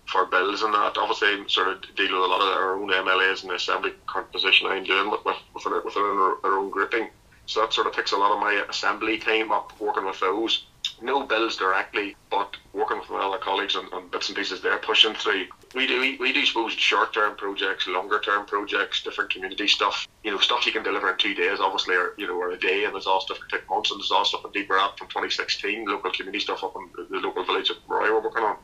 for 0.05 0.25
bills 0.25 0.61
and 0.61 0.73
that. 0.73 0.97
Obviously, 0.97 1.47
sort 1.47 1.69
of 1.69 1.95
dealing 1.95 2.13
with 2.13 2.23
a 2.23 2.27
lot 2.27 2.41
of 2.41 2.57
our 2.57 2.75
own 2.75 2.89
MLAs 2.89 3.43
in 3.43 3.49
the 3.49 3.55
assembly 3.55 3.93
composition 4.05 4.67
position 4.67 4.67
I'm 4.67 4.83
doing 4.83 5.11
with, 5.11 5.23
with 5.25 5.37
within, 5.53 5.81
within 5.85 6.03
our, 6.03 6.37
our 6.43 6.57
own 6.57 6.69
grouping. 6.69 7.09
So 7.45 7.61
that 7.61 7.73
sort 7.73 7.87
of 7.87 7.93
takes 7.93 8.11
a 8.11 8.17
lot 8.17 8.31
of 8.31 8.39
my 8.39 8.63
assembly 8.69 9.17
time 9.17 9.51
up 9.51 9.73
working 9.79 10.05
with 10.05 10.19
those. 10.19 10.65
No 11.01 11.23
bills 11.25 11.57
directly, 11.57 12.15
but 12.29 12.55
working 12.73 12.99
with 12.99 13.09
other 13.11 13.37
colleagues 13.37 13.75
on, 13.75 13.91
on 13.93 14.07
bits 14.09 14.29
and 14.29 14.37
pieces 14.37 14.61
they're 14.61 14.77
pushing 14.77 15.13
through. 15.13 15.47
We 15.75 15.87
do 15.87 15.99
we 16.19 16.31
do 16.31 16.45
suppose 16.45 16.73
short 16.73 17.13
term 17.13 17.35
projects, 17.35 17.87
longer 17.87 18.19
term 18.19 18.45
projects, 18.45 19.03
different 19.03 19.31
community 19.31 19.67
stuff. 19.67 20.07
You 20.23 20.31
know, 20.31 20.39
stuff 20.39 20.65
you 20.65 20.71
can 20.71 20.83
deliver 20.83 21.11
in 21.11 21.17
two 21.17 21.33
days, 21.33 21.59
obviously, 21.59 21.95
or 21.95 22.13
you 22.17 22.27
know, 22.27 22.35
or 22.35 22.51
a 22.51 22.59
day, 22.59 22.85
and 22.85 22.93
there's 22.93 23.07
all 23.07 23.21
stuff 23.21 23.39
can 23.39 23.59
take 23.59 23.69
months, 23.69 23.91
and 23.91 23.99
there's 23.99 24.11
all 24.11 24.25
stuff 24.25 24.45
in 24.45 24.51
Deeper 24.51 24.77
App 24.77 24.97
from 24.97 25.07
2016, 25.07 25.85
local 25.85 26.11
community 26.11 26.39
stuff 26.39 26.63
up 26.63 26.75
in 26.75 27.07
the 27.09 27.19
local 27.19 27.43
village 27.43 27.69
of 27.69 27.77
Roy 27.87 28.11
we're 28.11 28.21
working 28.21 28.43
on 28.43 28.57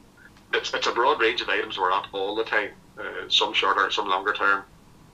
it's, 0.54 0.74
it's 0.74 0.88
a 0.88 0.92
broad 0.92 1.22
range 1.22 1.42
of 1.42 1.50
items 1.50 1.78
we're 1.78 1.92
at 1.92 2.08
all 2.12 2.36
the 2.36 2.44
time, 2.44 2.72
uh, 3.00 3.30
some 3.30 3.54
shorter, 3.54 3.90
some 3.92 4.08
longer 4.08 4.34
term, 4.34 4.64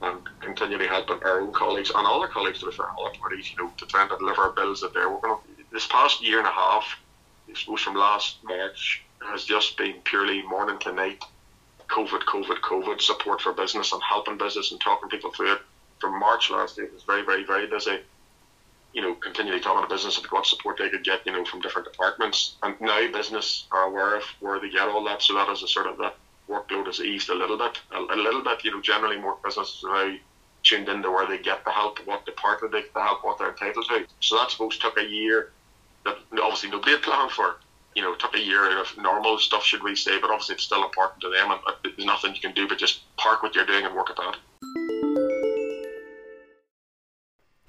and 0.01 0.19
continually 0.39 0.87
helping 0.87 1.21
our 1.23 1.41
own 1.41 1.51
colleagues 1.51 1.91
and 1.93 2.07
other 2.07 2.27
colleagues 2.27 2.59
to 2.59 2.67
refer 2.67 2.89
all 2.97 3.11
parties, 3.19 3.51
you 3.51 3.63
know, 3.63 3.71
to 3.77 3.85
try 3.85 4.01
and 4.01 4.09
deliver 4.17 4.51
bills 4.51 4.81
that 4.81 4.93
they're 4.93 5.09
working 5.09 5.31
on. 5.31 5.39
This 5.71 5.87
past 5.87 6.23
year 6.23 6.37
and 6.37 6.47
a 6.47 6.51
half, 6.51 6.85
I 7.49 7.53
suppose 7.53 7.81
from 7.81 7.95
last 7.95 8.37
March, 8.43 9.03
has 9.21 9.43
just 9.43 9.77
been 9.77 10.01
purely 10.03 10.43
morning 10.43 10.77
to 10.79 10.91
night 10.91 11.23
COVID, 11.87 12.23
COVID, 12.23 12.59
COVID 12.59 13.01
support 13.01 13.41
for 13.41 13.53
business 13.53 13.91
and 13.91 14.01
helping 14.03 14.37
business 14.37 14.71
and 14.71 14.81
talking 14.81 15.09
people 15.09 15.31
through 15.31 15.53
it. 15.53 15.61
From 15.99 16.19
March 16.19 16.49
last 16.49 16.77
year, 16.77 16.87
it 16.87 16.93
was 16.93 17.03
very, 17.03 17.23
very, 17.23 17.43
very 17.43 17.67
busy 17.67 17.99
you 18.95 19.01
know, 19.01 19.13
continually 19.15 19.59
talking 19.59 19.83
to 19.83 19.93
business 19.93 20.17
about 20.17 20.31
what 20.31 20.45
support 20.45 20.77
they 20.77 20.89
could 20.89 21.03
get, 21.03 21.19
you 21.25 21.31
know, 21.33 21.43
from 21.43 21.59
different 21.59 21.91
departments. 21.91 22.55
And 22.63 22.79
now 22.79 23.11
business 23.11 23.67
are 23.69 23.83
aware 23.83 24.15
of 24.15 24.23
where 24.39 24.59
they 24.59 24.69
get 24.69 24.87
all 24.87 25.03
that, 25.03 25.21
so 25.21 25.35
that 25.35 25.49
is 25.49 25.61
a 25.61 25.67
sort 25.67 25.87
of 25.87 25.97
that 25.97 26.15
workload 26.49 26.85
has 26.85 27.01
eased 27.01 27.29
a 27.29 27.35
little 27.35 27.57
bit. 27.57 27.77
A, 27.91 27.99
a 27.99 28.15
little 28.15 28.41
bit, 28.41 28.63
you 28.63 28.71
know, 28.71 28.81
generally 28.81 29.19
more 29.19 29.37
businesses 29.43 29.83
are 29.83 29.93
very 29.93 30.21
tuned 30.63 30.87
into 30.87 31.11
where 31.11 31.27
they 31.27 31.37
get 31.37 31.65
the 31.65 31.71
help, 31.71 31.99
what 32.07 32.25
department 32.25 32.71
they 32.71 32.81
get 32.83 32.93
the 32.93 33.01
help, 33.01 33.25
what 33.25 33.37
they're 33.37 33.49
entitled 33.49 33.85
to. 33.89 34.05
So 34.21 34.37
that 34.37 34.51
suppose 34.51 34.77
took 34.77 34.97
a 34.97 35.03
year 35.03 35.51
that 36.05 36.17
obviously 36.41 36.69
nobody 36.69 36.91
had 36.91 37.01
planned 37.01 37.31
for. 37.31 37.57
You 37.95 38.01
know, 38.01 38.15
took 38.15 38.35
a 38.35 38.39
year 38.39 38.79
of 38.81 38.87
normal 38.97 39.37
stuff, 39.39 39.63
should 39.63 39.83
we 39.83 39.95
say, 39.95 40.19
but 40.19 40.29
obviously 40.29 40.55
it's 40.55 40.63
still 40.63 40.83
important 40.83 41.21
to 41.21 41.29
them, 41.29 41.51
and 41.51 41.59
there's 41.83 42.05
nothing 42.05 42.35
you 42.35 42.41
can 42.41 42.53
do 42.53 42.67
but 42.67 42.77
just 42.77 43.01
park 43.17 43.41
what 43.41 43.55
you're 43.55 43.65
doing 43.65 43.85
and 43.85 43.95
work 43.95 44.09
at 44.09 44.17
that. 44.17 44.37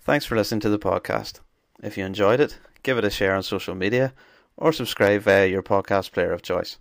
Thanks 0.00 0.24
for 0.24 0.36
listening 0.36 0.60
to 0.60 0.68
the 0.68 0.78
podcast. 0.78 1.40
If 1.82 1.96
you 1.96 2.04
enjoyed 2.04 2.40
it, 2.40 2.58
give 2.82 2.98
it 2.98 3.04
a 3.04 3.10
share 3.10 3.34
on 3.34 3.42
social 3.42 3.74
media 3.74 4.14
or 4.56 4.72
subscribe 4.72 5.22
via 5.22 5.46
your 5.46 5.62
podcast 5.62 6.12
player 6.12 6.32
of 6.32 6.42
choice. 6.42 6.78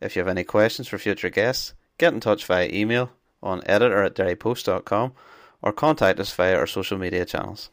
If 0.00 0.16
you 0.16 0.20
have 0.20 0.28
any 0.28 0.44
questions 0.44 0.88
for 0.88 0.98
future 0.98 1.30
guests, 1.30 1.74
get 1.98 2.12
in 2.12 2.20
touch 2.20 2.44
via 2.46 2.68
email 2.72 3.10
on 3.42 3.62
editor 3.66 4.02
at 4.02 4.14
derrypost.com 4.14 5.12
or 5.62 5.72
contact 5.72 6.20
us 6.20 6.32
via 6.32 6.56
our 6.56 6.66
social 6.66 6.98
media 6.98 7.24
channels. 7.24 7.70